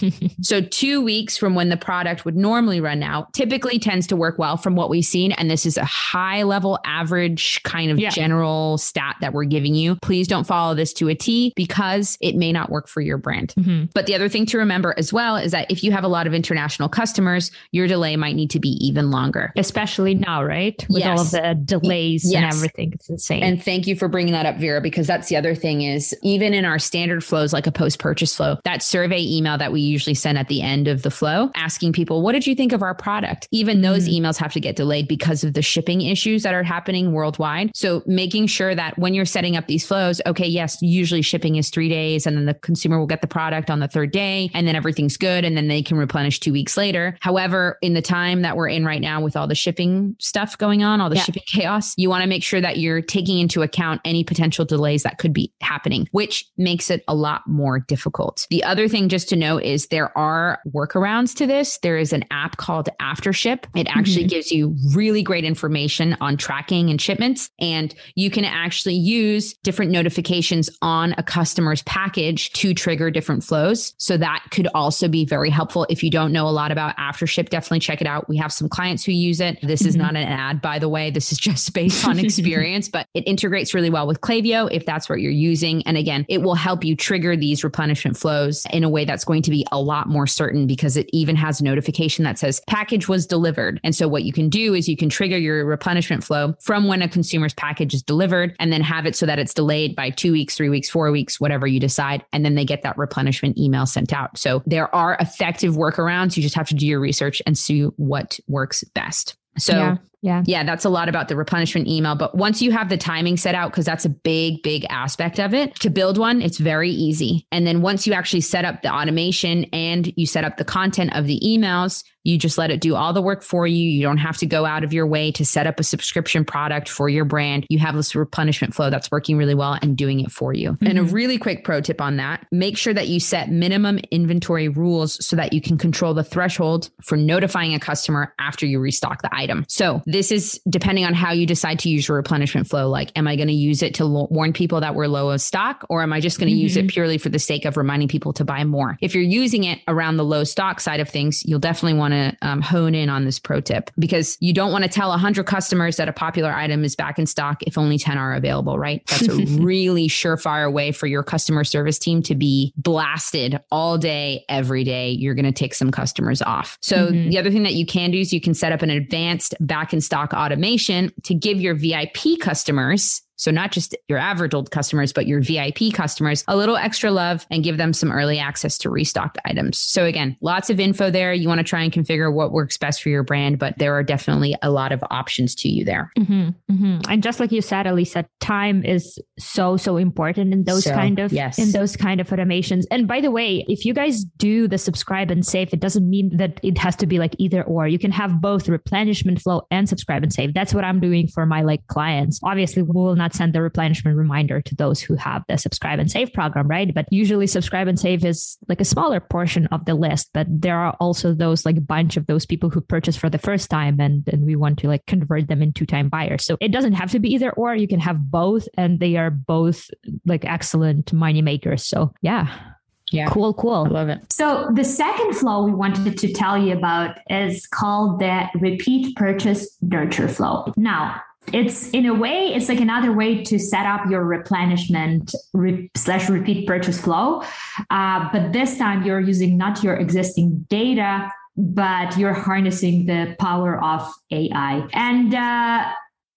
so 0.42 0.60
2 0.60 1.00
weeks 1.00 1.38
from 1.38 1.54
when 1.54 1.70
the 1.70 1.78
product 1.78 2.26
would 2.26 2.36
normally 2.36 2.80
run 2.80 3.02
out 3.02 3.32
typically 3.32 3.78
tends 3.78 4.06
to 4.08 4.16
work 4.16 4.38
well 4.38 4.58
from 4.58 4.76
what 4.76 4.90
we've 4.90 5.04
seen 5.04 5.32
and 5.32 5.50
this 5.50 5.64
is 5.64 5.78
a 5.78 5.84
high 5.84 6.42
level 6.42 6.78
average 6.84 7.62
kind 7.62 7.90
of 7.90 7.98
yeah. 7.98 8.10
general 8.10 8.76
stat 8.76 9.16
that 9.22 9.32
we're 9.32 9.44
giving 9.44 9.74
you. 9.74 9.96
Please 9.96 10.28
don't 10.28 10.46
follow 10.46 10.74
this 10.74 10.89
this 10.90 10.98
to 10.98 11.08
a 11.08 11.14
T 11.14 11.52
because 11.56 12.16
it 12.20 12.36
may 12.36 12.52
not 12.52 12.70
work 12.70 12.88
for 12.88 13.00
your 13.00 13.18
brand. 13.18 13.54
Mm-hmm. 13.56 13.86
But 13.94 14.06
the 14.06 14.14
other 14.14 14.28
thing 14.28 14.46
to 14.46 14.58
remember 14.58 14.94
as 14.96 15.12
well 15.12 15.36
is 15.36 15.52
that 15.52 15.70
if 15.70 15.82
you 15.84 15.92
have 15.92 16.04
a 16.04 16.08
lot 16.08 16.26
of 16.26 16.34
international 16.34 16.88
customers, 16.88 17.50
your 17.72 17.86
delay 17.86 18.16
might 18.16 18.36
need 18.36 18.50
to 18.50 18.60
be 18.60 18.70
even 18.84 19.10
longer. 19.10 19.52
Especially 19.56 20.14
now, 20.14 20.42
right? 20.42 20.84
With 20.88 21.00
yes. 21.00 21.18
all 21.18 21.24
of 21.24 21.30
the 21.30 21.60
delays 21.64 22.30
yes. 22.30 22.42
and 22.42 22.52
everything. 22.52 22.92
It's 22.94 23.08
insane. 23.08 23.42
And 23.42 23.62
thank 23.62 23.86
you 23.86 23.96
for 23.96 24.08
bringing 24.08 24.32
that 24.32 24.46
up, 24.46 24.56
Vera, 24.56 24.80
because 24.80 25.06
that's 25.06 25.28
the 25.28 25.36
other 25.36 25.54
thing 25.54 25.82
is 25.82 26.14
even 26.22 26.54
in 26.54 26.64
our 26.64 26.78
standard 26.78 27.22
flows, 27.24 27.52
like 27.52 27.66
a 27.66 27.72
post 27.72 27.98
purchase 27.98 28.34
flow, 28.34 28.56
that 28.64 28.82
survey 28.82 29.22
email 29.22 29.58
that 29.58 29.72
we 29.72 29.80
usually 29.80 30.14
send 30.14 30.38
at 30.38 30.48
the 30.48 30.62
end 30.62 30.88
of 30.88 31.02
the 31.02 31.10
flow, 31.10 31.50
asking 31.54 31.92
people, 31.92 32.22
what 32.22 32.32
did 32.32 32.46
you 32.46 32.54
think 32.54 32.72
of 32.72 32.82
our 32.82 32.94
product? 32.94 33.48
Even 33.50 33.82
those 33.82 34.08
mm-hmm. 34.08 34.24
emails 34.24 34.36
have 34.36 34.52
to 34.52 34.60
get 34.60 34.76
delayed 34.76 35.08
because 35.08 35.44
of 35.44 35.54
the 35.54 35.62
shipping 35.62 36.00
issues 36.02 36.42
that 36.42 36.54
are 36.54 36.62
happening 36.62 37.12
worldwide. 37.12 37.70
So 37.74 38.02
making 38.06 38.46
sure 38.46 38.74
that 38.74 38.98
when 38.98 39.14
you're 39.14 39.24
setting 39.24 39.56
up 39.56 39.66
these 39.66 39.86
flows, 39.86 40.20
okay, 40.26 40.46
yes, 40.46 40.79
usually 40.82 41.22
shipping 41.22 41.56
is 41.56 41.70
three 41.70 41.88
days 41.88 42.26
and 42.26 42.36
then 42.36 42.46
the 42.46 42.54
consumer 42.54 42.98
will 42.98 43.06
get 43.06 43.20
the 43.20 43.26
product 43.26 43.70
on 43.70 43.80
the 43.80 43.88
third 43.88 44.12
day 44.12 44.50
and 44.54 44.66
then 44.66 44.76
everything's 44.76 45.16
good 45.16 45.44
and 45.44 45.56
then 45.56 45.68
they 45.68 45.82
can 45.82 45.96
replenish 45.96 46.40
two 46.40 46.52
weeks 46.52 46.76
later. 46.76 47.16
However, 47.20 47.78
in 47.82 47.94
the 47.94 48.02
time 48.02 48.42
that 48.42 48.56
we're 48.56 48.68
in 48.68 48.84
right 48.84 49.00
now 49.00 49.20
with 49.20 49.36
all 49.36 49.46
the 49.46 49.54
shipping 49.54 50.16
stuff 50.18 50.56
going 50.58 50.82
on, 50.82 51.00
all 51.00 51.08
the 51.08 51.16
yeah. 51.16 51.22
shipping 51.22 51.42
chaos, 51.46 51.94
you 51.96 52.08
want 52.08 52.22
to 52.22 52.28
make 52.28 52.42
sure 52.42 52.60
that 52.60 52.78
you're 52.78 53.02
taking 53.02 53.38
into 53.38 53.62
account 53.62 54.00
any 54.04 54.24
potential 54.24 54.64
delays 54.64 55.02
that 55.02 55.18
could 55.18 55.32
be 55.32 55.52
happening, 55.60 56.06
which 56.12 56.46
makes 56.56 56.90
it 56.90 57.04
a 57.08 57.14
lot 57.14 57.42
more 57.46 57.78
difficult. 57.78 58.46
The 58.50 58.64
other 58.64 58.88
thing 58.88 59.08
just 59.08 59.28
to 59.30 59.36
note 59.36 59.62
is 59.62 59.86
there 59.88 60.16
are 60.16 60.58
workarounds 60.74 61.34
to 61.36 61.46
this. 61.46 61.78
There 61.78 61.96
is 61.96 62.12
an 62.12 62.24
app 62.30 62.56
called 62.56 62.88
Aftership. 63.00 63.64
It 63.74 63.86
actually 63.88 64.22
mm-hmm. 64.22 64.28
gives 64.28 64.50
you 64.50 64.76
really 64.94 65.22
great 65.22 65.44
information 65.44 66.16
on 66.20 66.36
tracking 66.36 66.90
and 66.90 67.00
shipments. 67.00 67.50
And 67.60 67.94
you 68.14 68.30
can 68.30 68.44
actually 68.44 68.94
use 68.94 69.54
different 69.62 69.90
notifications 69.90 70.59
actions 70.60 70.78
on 70.82 71.14
a 71.18 71.22
customer's 71.22 71.82
package 71.82 72.52
to 72.52 72.74
trigger 72.74 73.10
different 73.10 73.44
flows. 73.44 73.94
So 73.98 74.16
that 74.16 74.44
could 74.50 74.68
also 74.74 75.08
be 75.08 75.24
very 75.24 75.50
helpful. 75.50 75.86
If 75.88 76.02
you 76.02 76.10
don't 76.10 76.32
know 76.32 76.48
a 76.48 76.50
lot 76.50 76.72
about 76.72 76.96
AfterShip, 76.96 77.48
definitely 77.48 77.80
check 77.80 78.00
it 78.00 78.06
out. 78.06 78.28
We 78.28 78.36
have 78.38 78.52
some 78.52 78.68
clients 78.68 79.04
who 79.04 79.12
use 79.12 79.40
it. 79.40 79.58
This 79.62 79.82
is 79.82 79.94
mm-hmm. 79.94 80.02
not 80.02 80.16
an 80.16 80.28
ad, 80.28 80.60
by 80.60 80.78
the 80.78 80.88
way. 80.88 81.10
This 81.10 81.32
is 81.32 81.38
just 81.38 81.72
based 81.80 82.06
on 82.06 82.18
experience, 82.18 82.88
but 82.88 83.06
it 83.14 83.26
integrates 83.26 83.74
really 83.74 83.90
well 83.90 84.06
with 84.06 84.20
Klaviyo 84.20 84.68
if 84.70 84.84
that's 84.86 85.08
what 85.08 85.20
you're 85.20 85.32
using. 85.32 85.82
And 85.86 85.96
again, 85.96 86.24
it 86.28 86.42
will 86.42 86.54
help 86.54 86.84
you 86.84 86.96
trigger 86.96 87.36
these 87.36 87.64
replenishment 87.64 88.16
flows 88.16 88.66
in 88.72 88.84
a 88.84 88.88
way 88.88 89.04
that's 89.04 89.24
going 89.24 89.42
to 89.42 89.50
be 89.50 89.66
a 89.72 89.80
lot 89.80 90.08
more 90.08 90.26
certain 90.26 90.66
because 90.66 90.96
it 90.96 91.08
even 91.12 91.36
has 91.36 91.60
a 91.60 91.64
notification 91.64 92.24
that 92.24 92.38
says 92.38 92.60
package 92.66 93.08
was 93.08 93.26
delivered. 93.26 93.80
And 93.84 93.94
so 93.94 94.08
what 94.08 94.24
you 94.24 94.32
can 94.32 94.48
do 94.48 94.74
is 94.74 94.88
you 94.88 94.96
can 94.96 95.08
trigger 95.08 95.38
your 95.38 95.64
replenishment 95.64 96.24
flow 96.24 96.54
from 96.60 96.86
when 96.86 97.02
a 97.02 97.08
consumer's 97.08 97.54
package 97.54 97.94
is 97.94 98.02
delivered 98.02 98.54
and 98.58 98.72
then 98.72 98.82
have 98.82 99.06
it 99.06 99.16
so 99.16 99.26
that 99.26 99.38
it's 99.38 99.54
delayed 99.54 99.94
by 99.94 100.10
two 100.10 100.32
weeks, 100.32 100.49
three 100.54 100.68
weeks, 100.68 100.88
four 100.88 101.10
weeks, 101.10 101.40
whatever 101.40 101.66
you 101.66 101.80
decide. 101.80 102.24
And 102.32 102.44
then 102.44 102.54
they 102.54 102.64
get 102.64 102.82
that 102.82 102.96
replenishment 102.98 103.58
email 103.58 103.86
sent 103.86 104.12
out. 104.12 104.38
So 104.38 104.62
there 104.66 104.94
are 104.94 105.16
effective 105.20 105.74
workarounds. 105.74 106.36
You 106.36 106.42
just 106.42 106.54
have 106.54 106.68
to 106.68 106.74
do 106.74 106.86
your 106.86 107.00
research 107.00 107.42
and 107.46 107.56
see 107.56 107.82
what 107.96 108.38
works 108.48 108.84
best. 108.94 109.36
So 109.58 109.72
yeah. 109.72 109.96
Yeah. 110.22 110.42
Yeah. 110.44 110.64
That's 110.64 110.84
a 110.84 110.90
lot 110.90 111.08
about 111.08 111.28
the 111.28 111.36
replenishment 111.36 111.88
email. 111.88 112.14
But 112.14 112.34
once 112.34 112.60
you 112.60 112.72
have 112.72 112.90
the 112.90 112.98
timing 112.98 113.38
set 113.38 113.54
out, 113.54 113.70
because 113.70 113.86
that's 113.86 114.04
a 114.04 114.10
big, 114.10 114.62
big 114.62 114.84
aspect 114.90 115.40
of 115.40 115.54
it, 115.54 115.74
to 115.76 115.88
build 115.88 116.18
one, 116.18 116.42
it's 116.42 116.58
very 116.58 116.90
easy. 116.90 117.46
And 117.50 117.66
then 117.66 117.80
once 117.80 118.06
you 118.06 118.12
actually 118.12 118.42
set 118.42 118.66
up 118.66 118.82
the 118.82 118.92
automation 118.92 119.64
and 119.72 120.12
you 120.16 120.26
set 120.26 120.44
up 120.44 120.58
the 120.58 120.64
content 120.64 121.16
of 121.16 121.26
the 121.26 121.40
emails, 121.42 122.04
you 122.24 122.38
just 122.38 122.58
let 122.58 122.70
it 122.70 122.80
do 122.80 122.94
all 122.94 123.12
the 123.12 123.22
work 123.22 123.42
for 123.42 123.66
you. 123.66 123.88
You 123.88 124.02
don't 124.02 124.18
have 124.18 124.36
to 124.38 124.46
go 124.46 124.66
out 124.66 124.84
of 124.84 124.92
your 124.92 125.06
way 125.06 125.32
to 125.32 125.44
set 125.44 125.66
up 125.66 125.80
a 125.80 125.84
subscription 125.84 126.44
product 126.44 126.88
for 126.88 127.08
your 127.08 127.24
brand. 127.24 127.66
You 127.68 127.78
have 127.78 127.94
this 127.94 128.14
replenishment 128.14 128.74
flow 128.74 128.90
that's 128.90 129.10
working 129.10 129.36
really 129.36 129.54
well 129.54 129.78
and 129.80 129.96
doing 129.96 130.20
it 130.20 130.30
for 130.30 130.52
you. 130.52 130.72
Mm-hmm. 130.72 130.86
And 130.86 130.98
a 130.98 131.02
mm-hmm. 131.02 131.14
really 131.14 131.38
quick 131.38 131.64
pro 131.64 131.80
tip 131.80 132.00
on 132.00 132.16
that 132.16 132.46
make 132.52 132.76
sure 132.76 132.92
that 132.94 133.08
you 133.08 133.20
set 133.20 133.50
minimum 133.50 133.98
inventory 134.10 134.68
rules 134.68 135.24
so 135.24 135.36
that 135.36 135.52
you 135.52 135.60
can 135.60 135.78
control 135.78 136.14
the 136.14 136.24
threshold 136.24 136.90
for 137.02 137.16
notifying 137.16 137.74
a 137.74 137.80
customer 137.80 138.34
after 138.38 138.66
you 138.66 138.80
restock 138.80 139.22
the 139.22 139.30
item. 139.32 139.64
So, 139.68 140.02
this 140.06 140.32
is 140.32 140.60
depending 140.68 141.04
on 141.04 141.14
how 141.14 141.32
you 141.32 141.46
decide 141.46 141.78
to 141.80 141.88
use 141.88 142.08
your 142.08 142.16
replenishment 142.16 142.68
flow. 142.68 142.88
Like, 142.88 143.16
am 143.16 143.26
I 143.26 143.36
going 143.36 143.48
to 143.48 143.54
use 143.54 143.82
it 143.82 143.94
to 143.94 144.04
lo- 144.04 144.28
warn 144.30 144.52
people 144.52 144.80
that 144.80 144.94
we're 144.94 145.06
low 145.06 145.30
of 145.30 145.40
stock, 145.40 145.86
or 145.88 146.02
am 146.02 146.12
I 146.12 146.20
just 146.20 146.38
going 146.38 146.48
to 146.48 146.54
mm-hmm. 146.54 146.62
use 146.62 146.76
it 146.76 146.82
mm-hmm. 146.82 146.88
purely 146.88 147.18
for 147.18 147.28
the 147.28 147.38
sake 147.38 147.64
of 147.64 147.76
reminding 147.76 148.08
people 148.08 148.32
to 148.34 148.44
buy 148.44 148.64
more? 148.64 148.98
If 149.00 149.14
you're 149.14 149.24
using 149.24 149.64
it 149.64 149.80
around 149.88 150.16
the 150.16 150.24
low 150.24 150.44
stock 150.44 150.80
side 150.80 151.00
of 151.00 151.08
things, 151.08 151.42
you'll 151.44 151.60
definitely 151.60 151.98
want 151.98 152.09
to 152.10 152.36
um, 152.42 152.60
hone 152.60 152.94
in 152.94 153.08
on 153.08 153.24
this 153.24 153.38
pro 153.38 153.60
tip 153.60 153.90
because 153.98 154.36
you 154.40 154.52
don't 154.52 154.72
want 154.72 154.84
to 154.84 154.90
tell 154.90 155.10
100 155.10 155.44
customers 155.46 155.96
that 155.96 156.08
a 156.08 156.12
popular 156.12 156.52
item 156.52 156.84
is 156.84 156.96
back 156.96 157.18
in 157.18 157.26
stock 157.26 157.62
if 157.62 157.76
only 157.78 157.98
10 157.98 158.18
are 158.18 158.34
available, 158.34 158.78
right? 158.78 159.02
That's 159.06 159.28
a 159.28 159.34
really 159.60 160.08
surefire 160.08 160.72
way 160.72 160.92
for 160.92 161.06
your 161.06 161.22
customer 161.22 161.64
service 161.64 161.98
team 161.98 162.22
to 162.24 162.34
be 162.34 162.72
blasted 162.76 163.60
all 163.70 163.98
day, 163.98 164.44
every 164.48 164.84
day. 164.84 165.10
You're 165.10 165.34
going 165.34 165.44
to 165.44 165.52
take 165.52 165.74
some 165.74 165.90
customers 165.90 166.42
off. 166.42 166.78
So, 166.80 167.08
mm-hmm. 167.08 167.30
the 167.30 167.38
other 167.38 167.50
thing 167.50 167.62
that 167.64 167.74
you 167.74 167.86
can 167.86 168.10
do 168.10 168.18
is 168.18 168.32
you 168.32 168.40
can 168.40 168.54
set 168.54 168.72
up 168.72 168.82
an 168.82 168.90
advanced 168.90 169.54
back 169.60 169.92
in 169.92 170.00
stock 170.00 170.32
automation 170.32 171.12
to 171.24 171.34
give 171.34 171.60
your 171.60 171.74
VIP 171.74 172.38
customers 172.40 173.22
so 173.40 173.50
not 173.50 173.72
just 173.72 173.96
your 174.06 174.18
average 174.18 174.52
old 174.52 174.70
customers, 174.70 175.14
but 175.14 175.26
your 175.26 175.40
VIP 175.40 175.94
customers, 175.94 176.44
a 176.46 176.58
little 176.58 176.76
extra 176.76 177.10
love 177.10 177.46
and 177.50 177.64
give 177.64 177.78
them 177.78 177.94
some 177.94 178.12
early 178.12 178.38
access 178.38 178.76
to 178.78 178.90
restocked 178.90 179.38
items. 179.46 179.78
So 179.78 180.04
again, 180.04 180.36
lots 180.42 180.68
of 180.68 180.78
info 180.78 181.10
there. 181.10 181.32
You 181.32 181.48
want 181.48 181.58
to 181.58 181.64
try 181.64 181.82
and 181.82 181.90
configure 181.90 182.30
what 182.30 182.52
works 182.52 182.76
best 182.76 183.02
for 183.02 183.08
your 183.08 183.22
brand, 183.22 183.58
but 183.58 183.78
there 183.78 183.94
are 183.94 184.02
definitely 184.02 184.54
a 184.60 184.70
lot 184.70 184.92
of 184.92 185.02
options 185.10 185.54
to 185.54 185.70
you 185.70 185.86
there. 185.86 186.12
Mm-hmm, 186.18 186.48
mm-hmm. 186.70 187.00
And 187.10 187.22
just 187.22 187.40
like 187.40 187.50
you 187.50 187.62
said, 187.62 187.86
Elisa, 187.86 188.26
time 188.40 188.84
is 188.84 189.18
so, 189.38 189.78
so 189.78 189.96
important 189.96 190.52
in 190.52 190.64
those 190.64 190.84
so, 190.84 190.92
kind 190.92 191.18
of, 191.18 191.32
yes. 191.32 191.58
in 191.58 191.72
those 191.72 191.96
kind 191.96 192.20
of 192.20 192.28
automations. 192.28 192.84
And 192.90 193.08
by 193.08 193.22
the 193.22 193.30
way, 193.30 193.64
if 193.68 193.86
you 193.86 193.94
guys 193.94 194.22
do 194.22 194.68
the 194.68 194.76
subscribe 194.76 195.30
and 195.30 195.46
save, 195.46 195.72
it 195.72 195.80
doesn't 195.80 196.08
mean 196.08 196.36
that 196.36 196.60
it 196.62 196.76
has 196.76 196.94
to 196.96 197.06
be 197.06 197.18
like 197.18 197.34
either 197.38 197.62
or. 197.62 197.88
You 197.88 197.98
can 197.98 198.12
have 198.12 198.38
both 198.42 198.68
replenishment 198.68 199.40
flow 199.40 199.62
and 199.70 199.88
subscribe 199.88 200.22
and 200.22 200.30
save. 200.30 200.52
That's 200.52 200.74
what 200.74 200.84
I'm 200.84 201.00
doing 201.00 201.26
for 201.26 201.46
my 201.46 201.62
like 201.62 201.86
clients. 201.86 202.38
Obviously, 202.42 202.82
we 202.82 202.92
will 202.92 203.16
not 203.16 203.29
not 203.30 203.36
send 203.36 203.52
the 203.52 203.62
replenishment 203.62 204.16
reminder 204.16 204.60
to 204.60 204.74
those 204.74 205.00
who 205.00 205.14
have 205.14 205.42
the 205.48 205.56
subscribe 205.56 205.98
and 205.98 206.10
save 206.10 206.32
program, 206.32 206.68
right? 206.68 206.92
But 206.92 207.06
usually 207.10 207.46
subscribe 207.46 207.88
and 207.88 207.98
save 207.98 208.24
is 208.24 208.58
like 208.68 208.80
a 208.80 208.84
smaller 208.84 209.20
portion 209.20 209.66
of 209.66 209.84
the 209.84 209.94
list. 209.94 210.30
But 210.34 210.46
there 210.48 210.76
are 210.76 210.96
also 211.00 211.34
those 211.34 211.64
like 211.64 211.76
a 211.76 211.82
bunch 211.82 212.16
of 212.16 212.26
those 212.26 212.46
people 212.46 212.70
who 212.70 212.80
purchase 212.80 213.16
for 213.16 213.30
the 213.30 213.38
first 213.38 213.70
time 213.70 214.00
and, 214.00 214.26
and 214.28 214.44
we 214.44 214.56
want 214.56 214.78
to 214.80 214.88
like 214.88 215.06
convert 215.06 215.48
them 215.48 215.62
into 215.62 215.86
time 215.86 216.08
buyers. 216.08 216.44
So 216.44 216.56
it 216.60 216.72
doesn't 216.72 216.94
have 216.94 217.10
to 217.12 217.18
be 217.18 217.32
either 217.34 217.52
or. 217.52 217.74
You 217.74 217.88
can 217.88 218.00
have 218.00 218.30
both 218.30 218.68
and 218.76 219.00
they 219.00 219.16
are 219.16 219.30
both 219.30 219.88
like 220.26 220.44
excellent 220.44 221.12
money 221.12 221.42
makers. 221.42 221.86
So 221.86 222.12
yeah. 222.22 222.74
Yeah. 223.12 223.28
Cool, 223.28 223.54
cool. 223.54 223.86
I 223.86 223.88
love 223.88 224.08
it. 224.08 224.32
So 224.32 224.70
the 224.72 224.84
second 224.84 225.34
flow 225.34 225.64
we 225.64 225.72
wanted 225.72 226.16
to 226.16 226.32
tell 226.32 226.56
you 226.56 226.76
about 226.76 227.18
is 227.28 227.66
called 227.66 228.20
the 228.20 228.48
repeat 228.54 229.16
purchase 229.16 229.76
nurture 229.82 230.28
flow. 230.28 230.72
Now, 230.76 231.20
it's 231.52 231.90
in 231.90 232.06
a 232.06 232.14
way 232.14 232.52
it's 232.54 232.68
like 232.68 232.80
another 232.80 233.12
way 233.12 233.42
to 233.44 233.58
set 233.58 233.86
up 233.86 234.08
your 234.10 234.24
replenishment 234.24 235.34
re- 235.52 235.90
slash 235.96 236.28
repeat 236.28 236.66
purchase 236.66 237.00
flow. 237.00 237.42
Uh, 237.90 238.28
but 238.32 238.52
this 238.52 238.78
time 238.78 239.02
you're 239.02 239.20
using 239.20 239.56
not 239.56 239.82
your 239.82 239.96
existing 239.96 240.66
data 240.68 241.30
but 241.56 242.16
you're 242.16 242.32
harnessing 242.32 243.06
the 243.06 243.36
power 243.38 243.82
of 243.84 244.08
ai 244.30 244.86
and 244.94 245.34
uh, 245.34 245.92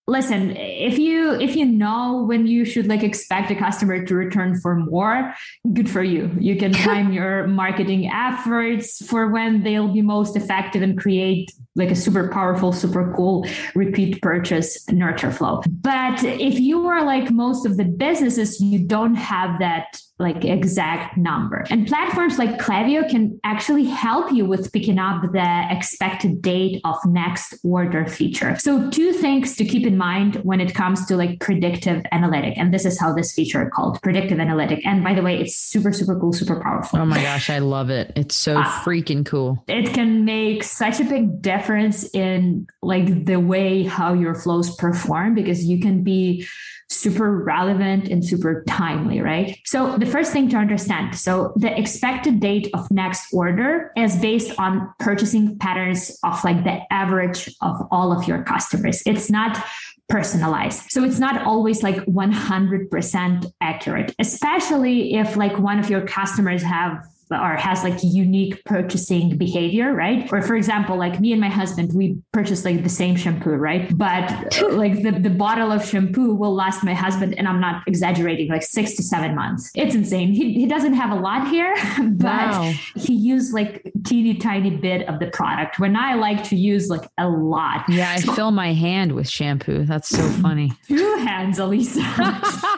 listen 0.07 0.55
if 0.57 0.99
you 0.99 1.31
if 1.39 1.55
you 1.55 1.65
know 1.65 2.23
when 2.27 2.45
you 2.45 2.65
should 2.65 2.87
like 2.87 3.03
expect 3.03 3.49
a 3.51 3.55
customer 3.55 4.05
to 4.05 4.15
return 4.15 4.59
for 4.59 4.75
more 4.75 5.33
good 5.71 5.89
for 5.89 6.03
you 6.03 6.29
you 6.39 6.57
can 6.57 6.73
time 6.87 7.13
your 7.13 7.47
marketing 7.47 8.09
efforts 8.11 9.05
for 9.05 9.29
when 9.29 9.63
they'll 9.63 9.87
be 9.87 10.01
most 10.01 10.35
effective 10.35 10.81
and 10.81 10.99
create 10.99 11.49
like 11.75 11.89
a 11.89 11.95
super 11.95 12.29
powerful, 12.29 12.71
super 12.71 13.13
cool 13.15 13.47
repeat 13.73 14.21
purchase 14.21 14.87
nurture 14.89 15.31
flow. 15.31 15.61
But 15.67 16.23
if 16.23 16.59
you 16.59 16.85
are 16.87 17.03
like 17.03 17.31
most 17.31 17.65
of 17.65 17.77
the 17.77 17.85
businesses, 17.85 18.61
you 18.61 18.79
don't 18.79 19.15
have 19.15 19.59
that 19.59 19.97
like 20.23 20.43
exact 20.43 21.17
number. 21.17 21.65
And 21.69 21.85
platforms 21.85 22.39
like 22.39 22.57
Klaviyo 22.57 23.07
can 23.07 23.39
actually 23.43 23.85
help 23.85 24.31
you 24.31 24.45
with 24.45 24.71
picking 24.71 24.97
up 24.97 25.21
the 25.21 25.67
expected 25.69 26.41
date 26.41 26.81
of 26.83 26.95
next 27.05 27.55
order 27.63 28.07
feature. 28.07 28.55
So 28.57 28.89
two 28.89 29.13
things 29.13 29.55
to 29.57 29.65
keep 29.65 29.85
in 29.85 29.97
mind 29.97 30.37
when 30.37 30.59
it 30.59 30.73
comes 30.73 31.05
to 31.07 31.15
like 31.15 31.39
predictive 31.39 32.03
analytic. 32.11 32.57
And 32.57 32.73
this 32.73 32.85
is 32.85 32.99
how 32.99 33.13
this 33.13 33.33
feature 33.33 33.69
called 33.73 34.01
predictive 34.01 34.39
analytic. 34.39 34.85
And 34.85 35.03
by 35.03 35.13
the 35.13 35.21
way, 35.21 35.39
it's 35.39 35.55
super, 35.55 35.91
super 35.91 36.19
cool, 36.19 36.33
super 36.33 36.59
powerful. 36.61 36.99
Oh 36.99 37.05
my 37.05 37.21
gosh, 37.21 37.49
I 37.49 37.59
love 37.59 37.89
it. 37.89 38.13
It's 38.15 38.35
so 38.35 38.57
uh, 38.57 38.65
freaking 38.83 39.25
cool. 39.25 39.63
It 39.67 39.93
can 39.93 40.25
make 40.25 40.63
such 40.63 40.99
a 40.99 41.03
big 41.03 41.41
difference 41.41 42.09
in 42.13 42.67
like 42.81 43.25
the 43.25 43.37
way 43.37 43.83
how 43.83 44.13
your 44.13 44.35
flows 44.35 44.75
perform 44.75 45.35
because 45.35 45.65
you 45.65 45.79
can 45.79 46.03
be 46.03 46.47
super 46.89 47.43
relevant 47.43 48.07
and 48.07 48.23
super 48.23 48.63
timely, 48.67 49.21
right? 49.21 49.57
So 49.65 49.97
the 49.97 50.05
first 50.05 50.31
thing 50.31 50.49
to 50.49 50.57
understand, 50.57 51.15
so 51.15 51.53
the 51.55 51.77
expected 51.77 52.39
date 52.39 52.69
of 52.73 52.89
next 52.91 53.33
order 53.33 53.91
is 53.97 54.15
based 54.17 54.57
on 54.59 54.93
purchasing 54.99 55.57
patterns 55.59 56.17
of 56.23 56.43
like 56.43 56.63
the 56.63 56.81
average 56.91 57.47
of 57.61 57.75
all 57.91 58.11
of 58.11 58.27
your 58.27 58.43
customers. 58.43 59.01
It's 59.05 59.29
not 59.29 59.63
personalized. 60.09 60.91
So 60.91 61.03
it's 61.03 61.19
not 61.19 61.41
always 61.43 61.81
like 61.81 61.95
100% 62.05 63.53
accurate, 63.61 64.13
especially 64.19 65.15
if 65.15 65.35
like 65.35 65.57
one 65.57 65.79
of 65.79 65.89
your 65.89 66.05
customers 66.05 66.61
have 66.61 67.07
or 67.33 67.55
has 67.55 67.83
like 67.83 67.99
unique 68.01 68.63
purchasing 68.65 69.37
behavior, 69.37 69.93
right? 69.93 70.31
Or 70.31 70.41
for 70.41 70.55
example, 70.55 70.97
like 70.97 71.19
me 71.19 71.31
and 71.31 71.41
my 71.41 71.49
husband, 71.49 71.93
we 71.93 72.17
purchase 72.31 72.65
like 72.65 72.83
the 72.83 72.89
same 72.89 73.15
shampoo, 73.15 73.51
right? 73.51 73.95
But 73.97 74.61
like 74.71 75.03
the, 75.03 75.11
the 75.11 75.29
bottle 75.29 75.71
of 75.71 75.85
shampoo 75.85 76.33
will 76.33 76.53
last 76.53 76.83
my 76.83 76.93
husband, 76.93 77.37
and 77.37 77.47
I'm 77.47 77.59
not 77.59 77.83
exaggerating, 77.87 78.49
like 78.49 78.63
six 78.63 78.95
to 78.95 79.03
seven 79.03 79.35
months. 79.35 79.71
It's 79.75 79.95
insane. 79.95 80.33
He, 80.33 80.53
he 80.53 80.65
doesn't 80.65 80.93
have 80.93 81.11
a 81.11 81.19
lot 81.19 81.47
here, 81.47 81.73
but 81.97 82.51
wow. 82.51 82.73
he 82.95 83.13
used 83.13 83.53
like 83.53 83.91
teeny 84.05 84.35
tiny 84.35 84.71
bit 84.71 85.07
of 85.07 85.19
the 85.19 85.27
product 85.27 85.79
when 85.79 85.95
I 85.95 86.15
like 86.15 86.43
to 86.45 86.55
use 86.55 86.89
like 86.89 87.07
a 87.17 87.27
lot. 87.27 87.87
Yeah, 87.89 88.11
I 88.11 88.19
so, 88.19 88.33
fill 88.33 88.51
my 88.51 88.73
hand 88.73 89.13
with 89.13 89.29
shampoo. 89.29 89.85
That's 89.85 90.09
so 90.09 90.21
funny. 90.41 90.71
Two 90.87 91.15
hands, 91.17 91.59
Elisa. 91.59 92.01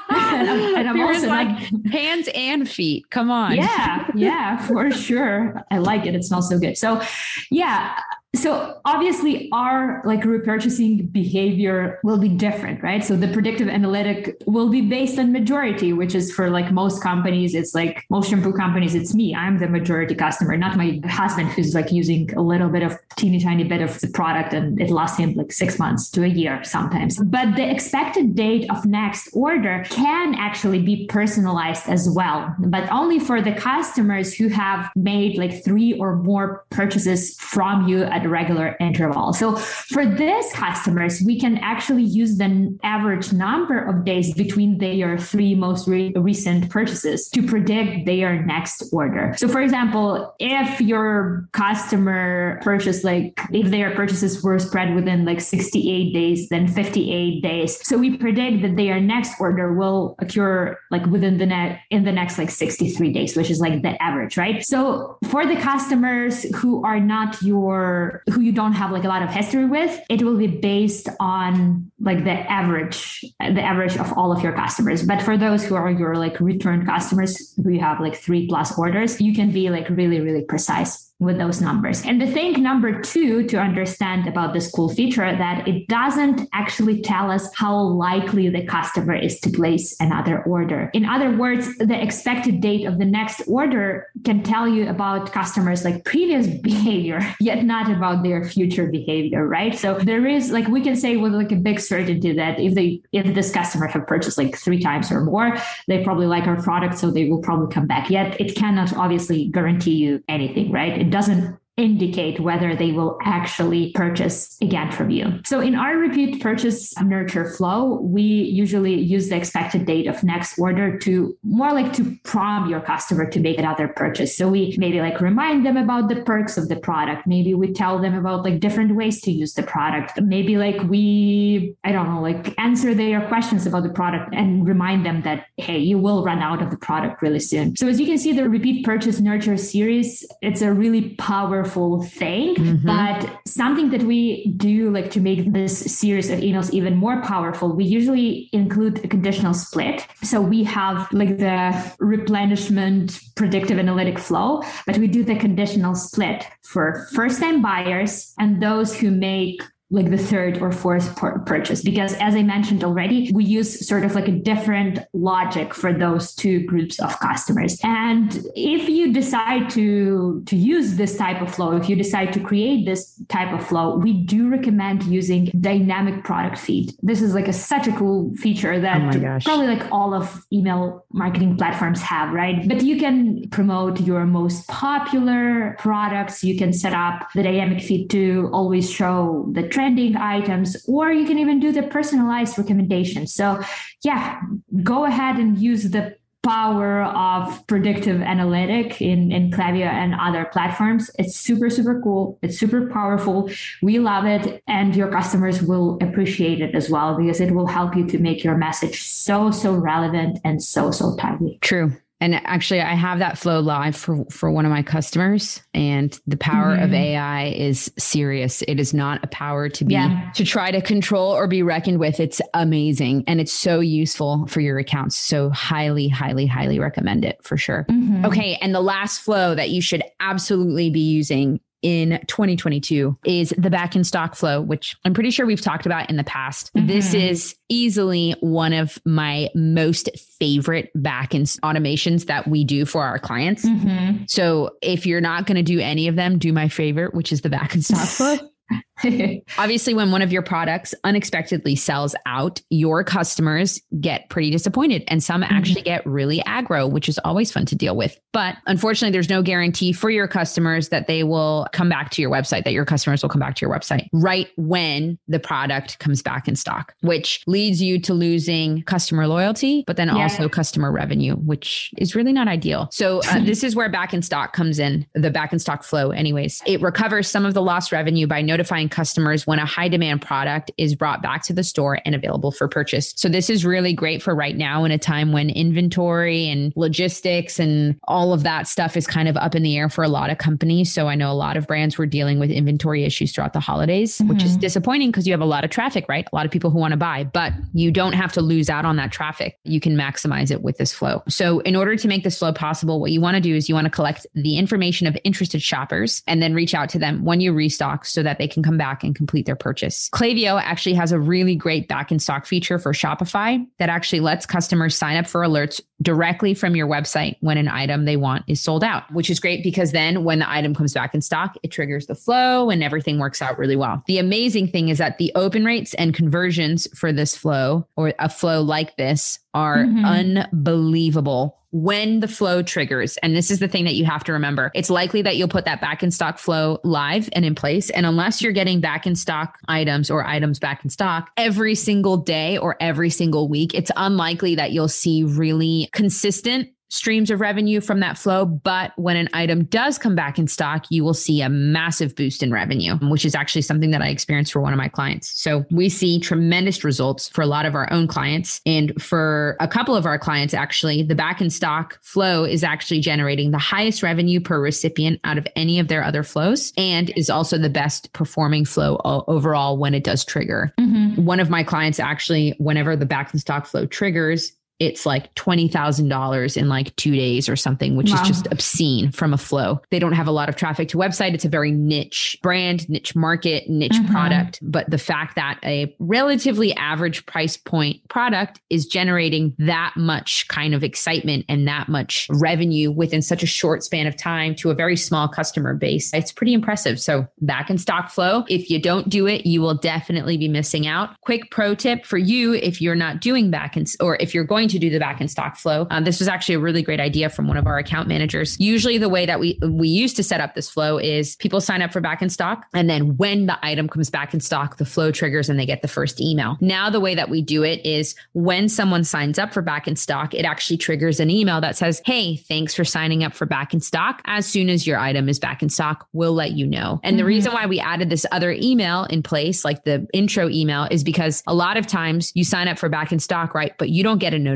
and 0.09 0.49
I'm, 0.49 0.75
and 0.75 0.89
I'm 0.89 1.01
also 1.01 1.27
like 1.27 1.57
hands 1.91 2.29
and 2.33 2.67
feet. 2.69 3.09
Come 3.09 3.31
on. 3.31 3.55
Yeah, 3.55 4.09
yeah, 4.15 4.44
for 4.67 4.91
sure. 4.91 5.63
I 5.71 5.77
like 5.77 6.05
it. 6.05 6.15
It 6.15 6.23
smells 6.23 6.49
so 6.49 6.59
good. 6.59 6.77
So, 6.77 7.01
yeah. 7.49 7.99
So 8.35 8.79
obviously 8.85 9.49
our 9.51 10.01
like 10.05 10.21
repurchasing 10.23 11.11
behavior 11.11 11.99
will 12.03 12.17
be 12.17 12.29
different, 12.29 12.83
right? 12.83 13.03
So 13.03 13.15
the 13.15 13.27
predictive 13.27 13.67
analytic 13.67 14.41
will 14.45 14.69
be 14.69 14.81
based 14.81 15.17
on 15.17 15.31
majority, 15.31 15.93
which 15.93 16.15
is 16.15 16.33
for 16.33 16.49
like 16.49 16.71
most 16.71 17.01
companies, 17.01 17.55
it's 17.55 17.73
like 17.73 18.05
most 18.09 18.29
shampoo 18.29 18.53
companies, 18.53 18.95
it's 18.95 19.13
me. 19.13 19.33
I'm 19.35 19.59
the 19.59 19.67
majority 19.67 20.15
customer, 20.15 20.57
not 20.57 20.77
my 20.77 20.99
husband 21.05 21.49
who's 21.49 21.73
like 21.73 21.91
using 21.91 22.33
a 22.35 22.41
little 22.41 22.69
bit 22.69 22.83
of 22.83 22.97
teeny 23.15 23.39
tiny 23.39 23.63
bit 23.63 23.81
of 23.81 23.99
the 24.01 24.07
product 24.09 24.53
and 24.53 24.79
it 24.81 24.89
lasts 24.89 25.17
him 25.17 25.33
like 25.33 25.51
six 25.51 25.79
months 25.79 26.09
to 26.11 26.23
a 26.23 26.27
year 26.27 26.63
sometimes. 26.63 27.17
But 27.17 27.55
the 27.55 27.69
expected 27.69 28.35
date 28.35 28.69
of 28.69 28.85
next 28.85 29.29
order 29.33 29.83
can 29.89 30.35
actually 30.35 30.81
be 30.81 31.07
personalized 31.07 31.87
as 31.87 32.09
well, 32.09 32.53
but 32.59 32.89
only 32.91 33.19
for 33.19 33.41
the 33.41 33.53
customers 33.53 34.33
who 34.33 34.49
have 34.49 34.89
made 34.95 35.37
like 35.37 35.63
three 35.63 35.97
or 35.99 36.15
more 36.17 36.65
purchases 36.69 37.37
from 37.39 37.87
you 37.87 38.03
at 38.03 38.24
regular 38.25 38.75
interval. 38.79 39.33
So 39.33 39.55
for 39.55 40.05
these 40.05 40.51
customers, 40.53 41.21
we 41.25 41.39
can 41.39 41.57
actually 41.59 42.03
use 42.03 42.37
the 42.37 42.77
average 42.83 43.33
number 43.33 43.79
of 43.79 44.05
days 44.05 44.33
between 44.33 44.77
their 44.77 45.17
three 45.17 45.55
most 45.55 45.87
re- 45.87 46.13
recent 46.15 46.69
purchases 46.69 47.29
to 47.29 47.43
predict 47.43 48.05
their 48.05 48.43
next 48.45 48.83
order. 48.91 49.33
So 49.37 49.47
for 49.47 49.61
example, 49.61 50.35
if 50.39 50.81
your 50.81 51.47
customer 51.51 52.59
purchased 52.63 53.03
like 53.03 53.39
if 53.51 53.71
their 53.71 53.93
purchases 53.95 54.43
were 54.43 54.59
spread 54.59 54.95
within 54.95 55.25
like 55.25 55.41
68 55.41 56.13
days, 56.13 56.49
then 56.49 56.67
58 56.67 57.41
days. 57.41 57.85
So 57.87 57.97
we 57.97 58.17
predict 58.17 58.61
that 58.63 58.75
their 58.75 58.99
next 58.99 59.33
order 59.39 59.73
will 59.73 60.15
occur 60.19 60.77
like 60.91 61.05
within 61.05 61.37
the 61.37 61.45
net 61.45 61.79
in 61.89 62.03
the 62.03 62.11
next 62.11 62.37
like 62.37 62.49
63 62.49 63.11
days, 63.11 63.35
which 63.35 63.49
is 63.49 63.59
like 63.59 63.81
the 63.81 64.01
average, 64.01 64.37
right? 64.37 64.63
So 64.65 65.17
for 65.29 65.45
the 65.45 65.55
customers 65.55 66.43
who 66.55 66.83
are 66.83 66.99
not 66.99 67.41
your 67.41 68.04
who 68.31 68.41
you 68.41 68.51
don't 68.51 68.73
have 68.73 68.91
like 68.91 69.03
a 69.03 69.07
lot 69.07 69.21
of 69.21 69.29
history 69.29 69.65
with, 69.65 69.99
it 70.09 70.21
will 70.23 70.37
be 70.37 70.47
based 70.47 71.09
on 71.19 71.91
like 71.99 72.23
the 72.23 72.37
average, 72.51 73.23
the 73.39 73.61
average 73.61 73.97
of 73.97 74.11
all 74.17 74.31
of 74.31 74.43
your 74.43 74.53
customers. 74.53 75.03
But 75.03 75.21
for 75.21 75.37
those 75.37 75.65
who 75.65 75.75
are 75.75 75.89
your 75.89 76.15
like 76.15 76.39
return 76.39 76.85
customers 76.85 77.53
who 77.61 77.69
you 77.71 77.79
have 77.79 77.99
like 77.99 78.15
three 78.15 78.47
plus 78.47 78.77
orders, 78.77 79.21
you 79.21 79.33
can 79.33 79.51
be 79.51 79.69
like 79.69 79.89
really, 79.89 80.19
really 80.21 80.43
precise 80.43 81.13
with 81.19 81.37
those 81.37 81.61
numbers. 81.61 82.03
And 82.05 82.21
the 82.21 82.27
thing 82.27 82.61
number 82.61 83.01
two 83.01 83.45
to 83.47 83.57
understand 83.57 84.27
about 84.27 84.53
this 84.53 84.69
cool 84.69 84.89
feature 84.89 85.23
that 85.23 85.65
it 85.65 85.87
doesn't 85.87 86.47
actually 86.51 87.01
tell 87.01 87.31
us 87.31 87.47
how 87.55 87.77
likely 87.77 88.49
the 88.49 88.65
customer 88.65 89.15
is 89.15 89.39
to 89.41 89.49
place 89.49 89.95
another 90.01 90.43
order. 90.43 90.89
In 90.93 91.05
other 91.05 91.31
words, 91.31 91.77
the 91.77 92.01
expected 92.01 92.59
date 92.59 92.85
of 92.85 92.99
the 92.99 93.05
next 93.05 93.43
order 93.47 94.07
can 94.25 94.43
tell 94.43 94.67
you 94.67 94.89
about 94.89 95.31
customers 95.31 95.85
like 95.85 96.03
previous 96.03 96.47
behavior, 96.61 97.21
yet 97.39 97.63
not 97.63 97.89
about 97.89 98.23
their 98.23 98.43
future 98.43 98.87
behavior, 98.87 99.47
right? 99.47 99.73
So 99.73 99.97
there 99.99 100.25
is 100.27 100.51
like 100.51 100.67
we 100.67 100.81
can 100.81 100.97
say 100.97 101.15
with 101.15 101.33
like 101.33 101.51
a 101.53 101.55
big 101.55 101.79
certainty 101.79 102.33
that 102.33 102.59
if 102.59 102.75
they 102.75 103.01
if 103.13 103.33
this 103.33 103.51
customer 103.51 103.87
have 103.87 104.05
purchased 104.05 104.37
like 104.37 104.57
three 104.57 104.81
times 104.81 105.11
or 105.11 105.21
more, 105.21 105.57
they 105.87 106.03
probably 106.03 106.27
like 106.27 106.45
our 106.45 106.61
product, 106.61 106.97
so 106.97 107.09
they 107.09 107.29
will 107.29 107.41
probably 107.41 107.73
come 107.73 107.87
back. 107.87 108.09
Yet 108.09 108.39
it 108.41 108.55
cannot 108.55 108.95
obviously 108.97 109.47
guarantee 109.47 109.95
you 109.95 110.21
anything, 110.27 110.71
right? 110.71 111.04
It 111.05 111.11
doesn't 111.11 111.57
indicate 111.77 112.39
whether 112.39 112.73
they 112.73 112.93
will 112.93 113.17
actually 113.23 113.91
purchase 113.91 114.55
again 114.61 114.89
from 114.91 115.09
you. 115.09 115.41
So 115.45 115.59
in 115.59 115.75
our 115.75 115.97
repeat 115.97 116.41
purchase 116.41 116.97
nurture 117.01 117.49
flow, 117.49 117.99
we 117.99 118.21
usually 118.21 118.93
use 118.93 119.27
the 119.27 119.35
expected 119.35 119.85
date 119.85 120.07
of 120.07 120.23
next 120.23 120.57
order 120.57 120.97
to 120.99 121.37
more 121.43 121.73
like 121.73 121.91
to 121.93 122.17
prompt 122.23 122.69
your 122.69 122.79
customer 122.79 123.29
to 123.29 123.39
make 123.41 123.59
another 123.59 123.89
purchase. 123.89 124.37
So 124.37 124.47
we 124.47 124.73
maybe 124.77 125.01
like 125.01 125.19
remind 125.19 125.65
them 125.65 125.75
about 125.75 126.07
the 126.07 126.21
perks 126.21 126.57
of 126.57 126.69
the 126.69 126.77
product. 126.77 127.27
Maybe 127.27 127.53
we 127.53 127.73
tell 127.73 127.99
them 127.99 128.15
about 128.15 128.45
like 128.45 128.61
different 128.61 128.95
ways 128.95 129.19
to 129.21 129.31
use 129.31 129.53
the 129.53 129.63
product. 129.63 130.21
Maybe 130.21 130.57
like 130.57 130.81
we, 130.83 131.75
I 131.83 131.91
don't 131.91 132.09
know, 132.09 132.21
like 132.21 132.57
answer 132.57 132.93
their 132.93 133.27
questions 133.27 133.65
about 133.65 133.83
the 133.83 133.89
product 133.89 134.33
and 134.33 134.65
remind 134.65 135.05
them 135.05 135.23
that, 135.23 135.47
hey, 135.57 135.79
you 135.79 135.97
will 135.97 136.23
run 136.23 136.39
out 136.39 136.61
of 136.61 136.71
the 136.71 136.77
product 136.77 137.21
really 137.21 137.39
soon. 137.39 137.75
So 137.75 137.89
as 137.89 137.99
you 137.99 138.05
can 138.05 138.17
see, 138.17 138.31
the 138.31 138.47
repeat 138.47 138.85
purchase 138.85 139.19
nurture 139.19 139.57
series, 139.57 140.25
it's 140.41 140.61
a 140.61 140.71
really 140.71 141.15
powerful 141.15 141.64
powerful 141.65 142.03
thing, 142.03 142.55
mm-hmm. 142.55 142.85
but 142.85 143.39
something 143.45 143.89
that 143.89 144.03
we 144.03 144.47
do 144.57 144.91
like 144.91 145.09
to 145.11 145.19
make 145.19 145.51
this 145.51 145.79
series 145.79 146.29
of 146.29 146.39
emails 146.39 146.71
even 146.71 146.95
more 146.95 147.21
powerful, 147.21 147.75
we 147.75 147.85
usually 147.85 148.49
include 148.53 149.03
a 149.03 149.07
conditional 149.07 149.53
split. 149.53 150.05
So 150.23 150.41
we 150.41 150.63
have 150.63 151.11
like 151.11 151.37
the 151.37 151.93
replenishment 151.99 153.19
predictive 153.35 153.79
analytic 153.79 154.19
flow, 154.19 154.61
but 154.85 154.97
we 154.97 155.07
do 155.07 155.23
the 155.23 155.35
conditional 155.35 155.95
split 155.95 156.47
for 156.63 157.07
first 157.13 157.39
time 157.39 157.61
buyers 157.61 158.33
and 158.37 158.61
those 158.61 158.95
who 158.95 159.11
make 159.11 159.61
like 159.91 160.09
the 160.09 160.17
third 160.17 160.61
or 160.61 160.71
fourth 160.71 161.15
purchase. 161.15 161.81
Because 161.81 162.13
as 162.15 162.35
i 162.35 162.41
mentioned 162.41 162.83
already 162.83 163.31
we 163.33 163.43
use 163.43 163.87
sort 163.87 164.03
of 164.03 164.15
like 164.15 164.27
a 164.27 164.31
different 164.31 164.99
logic 165.13 165.73
for 165.73 165.93
those 165.93 166.33
two 166.33 166.65
groups 166.65 166.99
of 166.99 167.19
customers. 167.19 167.79
And 167.83 168.43
if 168.55 168.89
you 168.89 169.13
decide 169.13 169.69
to 169.71 170.43
to 170.45 170.55
use 170.55 170.95
this 170.95 171.17
type 171.17 171.41
of 171.41 171.53
flow 171.53 171.75
if 171.75 171.89
you 171.89 171.95
decide 171.95 172.33
to 172.33 172.39
create 172.39 172.85
this 172.85 173.21
type 173.29 173.53
of 173.53 173.65
flow 173.65 173.97
we 173.97 174.13
do 174.13 174.49
recommend 174.49 175.03
using 175.03 175.45
dynamic 175.59 176.23
product 176.23 176.57
feed. 176.57 176.93
This 177.01 177.21
is 177.21 177.33
like 177.33 177.47
a 177.47 177.53
such 177.53 177.87
a 177.87 177.91
cool 177.91 178.33
feature 178.35 178.79
that 178.79 179.15
oh 179.15 179.39
probably 179.43 179.67
like 179.67 179.91
all 179.91 180.13
of 180.13 180.45
email 180.51 181.05
marketing 181.13 181.57
platforms 181.57 182.01
have 182.01 182.33
right? 182.33 182.67
But 182.67 182.81
you 182.81 182.97
can 182.99 183.49
promote 183.49 184.01
your 184.01 184.25
most 184.25 184.67
popular 184.67 185.75
products. 185.79 186.43
You 186.43 186.57
can 186.57 186.73
set 186.73 186.93
up 186.93 187.29
the 187.35 187.43
dynamic 187.43 187.81
feed 187.81 188.09
to 188.11 188.49
always 188.51 188.89
show 188.89 189.49
the 189.53 189.63
trending 189.75 190.15
items, 190.15 190.69
or 190.87 191.11
you 191.11 191.25
can 191.27 191.37
even 191.37 191.59
do 191.59 191.73
the 191.73 191.83
personalized 191.83 192.57
recommendations. 192.57 193.33
So, 193.33 193.61
yeah, 194.05 194.39
go 194.83 195.03
ahead 195.03 195.35
and 195.35 195.57
use 195.57 195.83
the 195.91 196.15
power 196.43 197.03
of 197.03 197.65
predictive 197.67 198.21
analytic 198.21 199.01
in, 199.01 199.33
in 199.33 199.51
Klaviyo 199.51 199.87
and 199.87 200.15
other 200.15 200.45
platforms. 200.45 201.11
It's 201.19 201.35
super, 201.35 201.69
super 201.69 201.99
cool. 202.01 202.39
It's 202.41 202.57
super 202.57 202.87
powerful. 202.87 203.49
We 203.81 203.99
love 203.99 204.25
it. 204.25 204.63
And 204.65 204.95
your 204.95 205.11
customers 205.11 205.61
will 205.61 205.97
appreciate 206.01 206.61
it 206.61 206.73
as 206.73 206.89
well 206.89 207.17
because 207.17 207.41
it 207.41 207.51
will 207.51 207.67
help 207.67 207.97
you 207.97 208.05
to 208.07 208.17
make 208.19 208.45
your 208.45 208.55
message 208.55 209.03
so, 209.03 209.51
so 209.51 209.73
relevant 209.73 210.39
and 210.45 210.63
so, 210.63 210.91
so 210.91 211.17
timely. 211.17 211.57
True. 211.61 211.91
And 212.21 212.35
actually, 212.35 212.81
I 212.81 212.93
have 212.93 213.19
that 213.19 213.37
flow 213.37 213.59
live 213.59 213.95
for, 213.95 214.23
for 214.31 214.49
one 214.49 214.65
of 214.65 214.71
my 214.71 214.81
customers. 214.81 215.61
And 215.73 216.17
the 216.25 216.37
power 216.37 216.75
mm-hmm. 216.75 216.83
of 216.83 216.93
AI 216.93 217.47
is 217.47 217.91
serious. 217.97 218.61
It 218.63 218.79
is 218.79 218.93
not 218.93 219.23
a 219.23 219.27
power 219.27 219.67
to 219.69 219.85
be 219.85 219.95
yeah. 219.95 220.31
to 220.35 220.45
try 220.45 220.71
to 220.71 220.81
control 220.81 221.31
or 221.31 221.47
be 221.47 221.61
reckoned 221.61 221.99
with. 221.99 222.19
It's 222.21 222.41
amazing. 222.53 223.25
And 223.27 223.41
it's 223.41 223.51
so 223.51 223.81
useful 223.81 224.47
for 224.47 224.61
your 224.61 224.79
accounts. 224.79 225.17
So 225.17 225.49
highly, 225.49 226.07
highly, 226.07 226.45
highly 226.45 226.79
recommend 226.79 227.25
it 227.25 227.43
for 227.43 227.57
sure. 227.57 227.85
Mm-hmm. 227.89 228.25
Okay. 228.25 228.57
And 228.61 228.73
the 228.73 228.81
last 228.81 229.19
flow 229.19 229.53
that 229.53 229.69
you 229.69 229.81
should 229.81 230.03
absolutely 230.21 230.89
be 230.89 231.01
using 231.01 231.59
in 231.85 232.19
2022 232.25 233.15
is 233.25 233.53
the 233.59 233.69
back 233.69 233.95
in 233.95 234.03
stock 234.03 234.33
flow, 234.33 234.59
which 234.59 234.95
I'm 235.05 235.13
pretty 235.13 235.29
sure 235.29 235.45
we've 235.45 235.61
talked 235.61 235.85
about 235.85 236.09
in 236.09 236.17
the 236.17 236.23
past. 236.23 236.71
Mm-hmm. 236.73 236.87
This 236.87 237.13
is 237.13 237.55
easily 237.69 238.35
one 238.39 238.73
of 238.73 238.97
my 239.05 239.49
most 239.53 240.09
favorite 240.39 240.89
back 240.95 241.35
in 241.35 241.43
automations 241.43 242.25
that 242.25 242.47
we 242.47 242.63
do 242.63 242.85
for 242.85 243.03
our 243.03 243.19
clients. 243.19 243.63
Mm-hmm. 243.63 244.23
So 244.27 244.71
if 244.81 245.05
you're 245.05 245.21
not 245.21 245.45
going 245.45 245.57
to 245.57 245.63
do 245.63 245.79
any 245.79 246.07
of 246.07 246.15
them, 246.15 246.39
do 246.39 246.51
my 246.51 246.69
favorite, 246.69 247.13
which 247.13 247.31
is 247.31 247.41
the 247.41 247.49
back 247.49 247.75
in 247.75 247.83
stock 247.83 248.07
flow. 248.07 248.37
Obviously, 249.57 249.93
when 249.93 250.11
one 250.11 250.21
of 250.21 250.31
your 250.31 250.41
products 250.41 250.95
unexpectedly 251.03 251.75
sells 251.75 252.15
out, 252.25 252.61
your 252.69 253.03
customers 253.03 253.81
get 253.99 254.29
pretty 254.29 254.49
disappointed 254.49 255.03
and 255.07 255.23
some 255.23 255.41
mm-hmm. 255.41 255.53
actually 255.53 255.81
get 255.81 256.05
really 256.05 256.39
aggro, 256.41 256.89
which 256.89 257.09
is 257.09 257.19
always 257.19 257.51
fun 257.51 257.65
to 257.65 257.75
deal 257.75 257.95
with. 257.95 258.17
But 258.31 258.57
unfortunately, 258.67 259.11
there's 259.11 259.29
no 259.29 259.41
guarantee 259.41 259.91
for 259.91 260.09
your 260.09 260.27
customers 260.27 260.89
that 260.89 261.07
they 261.07 261.23
will 261.23 261.67
come 261.73 261.89
back 261.89 262.09
to 262.11 262.21
your 262.21 262.31
website, 262.31 262.63
that 262.63 262.73
your 262.73 262.85
customers 262.85 263.21
will 263.21 263.29
come 263.29 263.39
back 263.39 263.55
to 263.55 263.65
your 263.65 263.73
website 263.73 264.07
right 264.13 264.47
when 264.57 265.17
the 265.27 265.39
product 265.39 265.99
comes 265.99 266.21
back 266.21 266.47
in 266.47 266.55
stock, 266.55 266.93
which 267.01 267.43
leads 267.47 267.81
you 267.81 267.99
to 267.99 268.13
losing 268.13 268.81
customer 268.83 269.27
loyalty, 269.27 269.83
but 269.87 269.97
then 269.97 270.07
yeah. 270.07 270.23
also 270.23 270.47
customer 270.47 270.91
revenue, 270.91 271.35
which 271.35 271.91
is 271.97 272.15
really 272.15 272.33
not 272.33 272.47
ideal. 272.47 272.87
So, 272.91 273.21
uh, 273.27 273.39
this 273.43 273.63
is 273.63 273.75
where 273.75 273.89
back 273.89 274.13
in 274.13 274.21
stock 274.21 274.53
comes 274.53 274.79
in, 274.79 275.05
the 275.13 275.31
back 275.31 275.51
in 275.51 275.59
stock 275.59 275.83
flow, 275.83 276.11
anyways. 276.11 276.61
It 276.65 276.81
recovers 276.81 277.29
some 277.29 277.45
of 277.45 277.53
the 277.53 277.61
lost 277.61 277.91
revenue 277.91 278.27
by 278.27 278.41
notifying 278.41 278.84
customers 278.89 279.45
when 279.45 279.59
a 279.59 279.65
high 279.65 279.87
demand 279.87 280.21
product 280.21 280.71
is 280.77 280.95
brought 280.95 281.21
back 281.21 281.43
to 281.43 281.53
the 281.53 281.63
store 281.63 281.99
and 282.05 282.15
available 282.15 282.51
for 282.51 282.67
purchase. 282.67 283.13
So 283.15 283.29
this 283.29 283.49
is 283.49 283.65
really 283.65 283.93
great 283.93 284.21
for 284.21 284.35
right 284.35 284.55
now 284.55 284.83
in 284.83 284.91
a 284.91 284.97
time 284.97 285.31
when 285.31 285.49
inventory 285.49 286.49
and 286.49 286.73
logistics 286.75 287.59
and 287.59 287.99
all 288.05 288.33
of 288.33 288.43
that 288.43 288.67
stuff 288.67 288.97
is 288.97 289.07
kind 289.07 289.27
of 289.27 289.37
up 289.37 289.55
in 289.55 289.63
the 289.63 289.77
air 289.77 289.89
for 289.89 290.03
a 290.03 290.09
lot 290.09 290.29
of 290.29 290.37
companies. 290.37 290.93
So 290.93 291.07
I 291.07 291.15
know 291.15 291.31
a 291.31 291.33
lot 291.33 291.57
of 291.57 291.67
brands 291.67 291.97
were 291.97 292.05
dealing 292.05 292.39
with 292.39 292.51
inventory 292.51 293.03
issues 293.03 293.33
throughout 293.33 293.53
the 293.53 293.59
holidays, 293.59 294.17
mm-hmm. 294.17 294.29
which 294.29 294.43
is 294.43 294.51
mm-hmm. 294.51 294.61
disappointing 294.61 295.11
because 295.11 295.27
you 295.27 295.33
have 295.33 295.41
a 295.41 295.45
lot 295.45 295.63
of 295.63 295.69
traffic, 295.69 296.05
right? 296.07 296.27
A 296.31 296.35
lot 296.35 296.45
of 296.45 296.51
people 296.51 296.69
who 296.69 296.79
want 296.79 296.91
to 296.91 296.97
buy, 296.97 297.23
but 297.23 297.53
you 297.73 297.91
don't 297.91 298.13
have 298.13 298.31
to 298.33 298.41
lose 298.41 298.69
out 298.69 298.85
on 298.85 298.95
that 298.97 299.11
traffic. 299.11 299.57
You 299.63 299.79
can 299.79 299.95
maximize 299.95 300.51
it 300.51 300.61
with 300.61 300.77
this 300.77 300.93
flow. 300.93 301.23
So 301.27 301.59
in 301.59 301.75
order 301.75 301.95
to 301.95 302.07
make 302.07 302.23
this 302.23 302.39
flow 302.39 302.53
possible, 302.53 302.99
what 302.99 303.11
you 303.11 303.21
want 303.21 303.35
to 303.35 303.41
do 303.41 303.55
is 303.55 303.67
you 303.67 303.75
want 303.75 303.85
to 303.85 303.91
collect 303.91 304.27
the 304.33 304.57
information 304.57 305.07
of 305.07 305.17
interested 305.23 305.61
shoppers 305.61 306.23
and 306.27 306.41
then 306.41 306.53
reach 306.53 306.73
out 306.73 306.89
to 306.89 306.99
them 306.99 307.23
when 307.23 307.41
you 307.41 307.53
restock 307.53 308.05
so 308.05 308.23
that 308.23 308.37
they 308.37 308.47
can 308.47 308.63
come 308.63 308.74
back 308.77 309.03
and 309.03 309.15
complete 309.15 309.45
their 309.45 309.55
purchase. 309.55 310.09
Klaviyo 310.13 310.61
actually 310.61 310.95
has 310.95 311.11
a 311.11 311.19
really 311.19 311.55
great 311.55 311.87
back 311.87 312.11
in 312.11 312.19
stock 312.19 312.45
feature 312.45 312.79
for 312.79 312.93
Shopify 312.93 313.65
that 313.79 313.89
actually 313.89 314.19
lets 314.19 314.45
customers 314.45 314.95
sign 314.95 315.17
up 315.17 315.27
for 315.27 315.41
alerts 315.41 315.81
directly 316.01 316.53
from 316.53 316.75
your 316.75 316.87
website 316.87 317.37
when 317.39 317.57
an 317.57 317.67
item 317.67 318.05
they 318.05 318.17
want 318.17 318.43
is 318.47 318.61
sold 318.61 318.83
out, 318.83 319.11
which 319.13 319.29
is 319.29 319.39
great 319.39 319.63
because 319.63 319.91
then 319.91 320.23
when 320.23 320.39
the 320.39 320.49
item 320.49 320.75
comes 320.75 320.93
back 320.93 321.13
in 321.13 321.21
stock, 321.21 321.55
it 321.63 321.69
triggers 321.69 322.07
the 322.07 322.15
flow 322.15 322.69
and 322.69 322.83
everything 322.83 323.19
works 323.19 323.41
out 323.41 323.57
really 323.57 323.75
well. 323.75 324.03
The 324.07 324.17
amazing 324.17 324.67
thing 324.67 324.89
is 324.89 324.97
that 324.97 325.17
the 325.17 325.31
open 325.35 325.63
rates 325.63 325.93
and 325.93 326.13
conversions 326.13 326.87
for 326.97 327.13
this 327.13 327.35
flow 327.35 327.87
or 327.95 328.13
a 328.19 328.29
flow 328.29 328.61
like 328.61 328.97
this 328.97 329.39
are 329.53 329.85
mm-hmm. 329.85 330.05
unbelievable 330.05 331.57
when 331.75 332.21
the 332.21 332.27
flow 332.27 332.61
triggers. 332.63 333.17
And 333.17 333.35
this 333.35 333.51
is 333.51 333.59
the 333.59 333.67
thing 333.67 333.83
that 333.83 333.95
you 333.95 334.05
have 334.05 334.23
to 334.25 334.31
remember. 334.31 334.71
It's 334.73 334.89
likely 334.89 335.21
that 335.23 335.35
you'll 335.35 335.49
put 335.49 335.65
that 335.65 335.81
back 335.81 336.03
in 336.03 336.09
stock 336.09 336.37
flow 336.37 336.79
live 336.85 337.27
and 337.33 337.43
in 337.43 337.53
place. 337.53 337.89
And 337.89 338.05
unless 338.05 338.41
you're 338.41 338.53
getting 338.53 338.79
back 338.79 339.05
in 339.05 339.13
stock 339.13 339.57
items 339.67 340.09
or 340.09 340.25
items 340.25 340.57
back 340.57 340.85
in 340.85 340.89
stock 340.89 341.31
every 341.35 341.75
single 341.75 342.15
day 342.15 342.57
or 342.57 342.77
every 342.79 343.09
single 343.09 343.49
week, 343.49 343.73
it's 343.73 343.91
unlikely 343.97 344.55
that 344.55 344.71
you'll 344.71 344.87
see 344.87 345.25
really 345.25 345.84
consistent 345.91 346.69
streams 346.89 347.31
of 347.31 347.41
revenue 347.41 347.81
from 347.81 347.99
that 347.99 348.17
flow. 348.17 348.45
But 348.45 348.93
when 348.95 349.17
an 349.17 349.27
item 349.33 349.65
does 349.65 349.97
come 349.97 350.15
back 350.15 350.37
in 350.37 350.47
stock, 350.47 350.85
you 350.89 351.03
will 351.03 351.15
see 351.15 351.41
a 351.41 351.49
massive 351.49 352.15
boost 352.15 352.43
in 352.43 352.51
revenue, 352.51 352.95
which 353.09 353.25
is 353.25 353.35
actually 353.35 353.63
something 353.63 353.91
that 353.91 354.01
I 354.01 354.09
experienced 354.09 354.53
for 354.53 354.61
one 354.61 354.71
of 354.71 354.77
my 354.77 354.87
clients. 354.87 355.41
So 355.41 355.65
we 355.71 355.89
see 355.89 356.19
tremendous 356.19 356.83
results 356.83 357.27
for 357.27 357.41
a 357.41 357.47
lot 357.47 357.65
of 357.65 357.75
our 357.75 357.91
own 357.91 358.07
clients. 358.07 358.61
And 358.65 358.93
for 359.01 359.57
a 359.59 359.67
couple 359.67 359.95
of 359.95 360.05
our 360.05 360.19
clients, 360.19 360.53
actually, 360.53 361.01
the 361.01 361.15
back 361.15 361.41
in 361.41 361.49
stock 361.49 361.99
flow 362.03 362.43
is 362.43 362.63
actually 362.63 362.99
generating 362.99 363.51
the 363.51 363.57
highest 363.57 364.03
revenue 364.03 364.39
per 364.39 364.61
recipient 364.61 365.19
out 365.23 365.37
of 365.37 365.47
any 365.55 365.79
of 365.79 365.87
their 365.87 366.03
other 366.03 366.23
flows 366.23 366.71
and 366.77 367.11
is 367.17 367.29
also 367.29 367.57
the 367.57 367.69
best 367.69 368.13
performing 368.13 368.63
flow 368.63 369.01
overall 369.27 369.77
when 369.77 369.93
it 369.93 370.03
does 370.03 370.23
trigger. 370.23 370.73
Mm-hmm. 370.79 371.25
One 371.25 371.39
of 371.39 371.49
my 371.49 371.63
clients 371.63 371.99
actually, 371.99 372.53
whenever 372.59 372.95
the 372.95 373.05
back 373.05 373.33
in 373.33 373.39
stock 373.39 373.65
flow 373.65 373.87
triggers, 373.87 374.53
it's 374.79 375.05
like 375.05 375.33
$20,000 375.35 376.57
in 376.57 376.69
like 376.69 376.95
two 376.95 377.11
days 377.11 377.47
or 377.47 377.55
something, 377.55 377.95
which 377.95 378.11
wow. 378.11 378.21
is 378.21 378.27
just 378.27 378.47
obscene 378.51 379.11
from 379.11 379.33
a 379.33 379.37
flow. 379.37 379.81
They 379.91 379.99
don't 379.99 380.13
have 380.13 380.27
a 380.27 380.31
lot 380.31 380.49
of 380.49 380.55
traffic 380.55 380.89
to 380.89 380.97
website. 380.97 381.33
It's 381.33 381.45
a 381.45 381.49
very 381.49 381.71
niche 381.71 382.37
brand, 382.41 382.87
niche 382.89 383.15
market, 383.15 383.69
niche 383.69 383.93
mm-hmm. 383.93 384.11
product. 384.11 384.59
But 384.61 384.89
the 384.89 384.97
fact 384.97 385.35
that 385.35 385.59
a 385.63 385.95
relatively 385.99 386.73
average 386.75 387.25
price 387.25 387.55
point 387.55 388.07
product 388.09 388.59
is 388.69 388.85
generating 388.85 389.55
that 389.59 389.93
much 389.95 390.47
kind 390.49 390.73
of 390.73 390.83
excitement 390.83 391.45
and 391.47 391.67
that 391.67 391.87
much 391.87 392.27
revenue 392.29 392.91
within 392.91 393.21
such 393.21 393.43
a 393.43 393.47
short 393.47 393.83
span 393.83 394.07
of 394.07 394.17
time 394.17 394.55
to 394.55 394.71
a 394.71 394.75
very 394.75 394.97
small 394.97 395.27
customer 395.27 395.73
base, 395.73 396.13
it's 396.13 396.31
pretty 396.31 396.53
impressive. 396.53 396.99
So 396.99 397.27
back 397.41 397.69
in 397.69 397.77
stock 397.77 398.09
flow, 398.09 398.43
if 398.49 398.69
you 398.69 398.81
don't 398.81 399.09
do 399.09 399.25
it, 399.27 399.45
you 399.45 399.61
will 399.61 399.75
definitely 399.75 400.37
be 400.37 400.47
missing 400.47 400.85
out. 400.85 401.09
Quick 401.21 401.49
pro 401.49 401.75
tip 401.75 402.05
for 402.05 402.17
you, 402.17 402.53
if 402.53 402.81
you're 402.81 402.95
not 402.95 403.21
doing 403.21 403.49
back 403.49 403.77
in, 403.77 403.85
or 403.99 404.17
if 404.19 404.33
you're 404.33 404.43
going 404.43 404.64
going 404.65 404.69
to 404.69 404.79
do 404.79 404.89
the 404.89 404.99
back 404.99 405.21
in 405.21 405.27
stock 405.27 405.57
flow. 405.57 405.85
Um, 405.91 406.05
this 406.05 406.19
was 406.19 406.27
actually 406.27 406.55
a 406.55 406.59
really 406.59 406.81
great 406.81 406.99
idea 406.99 407.29
from 407.29 407.47
one 407.47 407.57
of 407.57 407.67
our 407.67 407.77
account 407.77 408.07
managers. 408.07 408.59
Usually, 408.59 408.97
the 408.97 409.09
way 409.09 409.25
that 409.25 409.39
we 409.39 409.59
we 409.61 409.87
used 409.87 410.15
to 410.15 410.23
set 410.23 410.41
up 410.41 410.55
this 410.55 410.69
flow 410.69 410.97
is 410.97 411.35
people 411.35 411.61
sign 411.61 411.81
up 411.81 411.93
for 411.93 412.01
back 412.01 412.21
in 412.21 412.29
stock, 412.29 412.65
and 412.73 412.89
then 412.89 413.15
when 413.17 413.45
the 413.45 413.57
item 413.63 413.87
comes 413.87 414.09
back 414.09 414.33
in 414.33 414.39
stock, 414.39 414.77
the 414.77 414.85
flow 414.85 415.11
triggers 415.11 415.49
and 415.49 415.59
they 415.59 415.65
get 415.65 415.81
the 415.81 415.87
first 415.87 416.19
email. 416.19 416.57
Now, 416.61 416.89
the 416.89 416.99
way 416.99 417.13
that 417.13 417.29
we 417.29 417.41
do 417.41 417.63
it 417.63 417.85
is 417.85 418.15
when 418.33 418.67
someone 418.67 419.03
signs 419.03 419.37
up 419.37 419.53
for 419.53 419.61
back 419.61 419.87
in 419.87 419.95
stock, 419.95 420.33
it 420.33 420.45
actually 420.45 420.77
triggers 420.77 421.19
an 421.19 421.29
email 421.29 421.61
that 421.61 421.77
says, 421.77 422.01
"Hey, 422.05 422.35
thanks 422.35 422.73
for 422.73 422.83
signing 422.83 423.23
up 423.23 423.33
for 423.33 423.45
back 423.45 423.73
in 423.73 423.79
stock. 423.79 424.21
As 424.25 424.47
soon 424.47 424.69
as 424.69 424.87
your 424.87 424.97
item 424.97 425.29
is 425.29 425.37
back 425.37 425.61
in 425.61 425.69
stock, 425.69 426.07
we'll 426.13 426.33
let 426.33 426.53
you 426.53 426.65
know." 426.65 426.99
And 427.03 427.13
mm-hmm. 427.13 427.17
the 427.17 427.25
reason 427.25 427.53
why 427.53 427.67
we 427.67 427.79
added 427.79 428.09
this 428.09 428.25
other 428.31 428.51
email 428.51 429.03
in 429.05 429.21
place, 429.21 429.63
like 429.63 429.83
the 429.83 430.07
intro 430.13 430.49
email, 430.49 430.87
is 430.89 431.03
because 431.03 431.43
a 431.45 431.53
lot 431.53 431.77
of 431.77 431.85
times 431.85 432.31
you 432.35 432.43
sign 432.43 432.67
up 432.67 432.79
for 432.79 432.89
back 432.89 433.11
in 433.11 433.19
stock, 433.19 433.53
right? 433.53 433.77
But 433.77 433.89
you 433.89 434.01
don't 434.01 434.17
get 434.17 434.33
a 434.33 434.39
notification. 434.39 434.54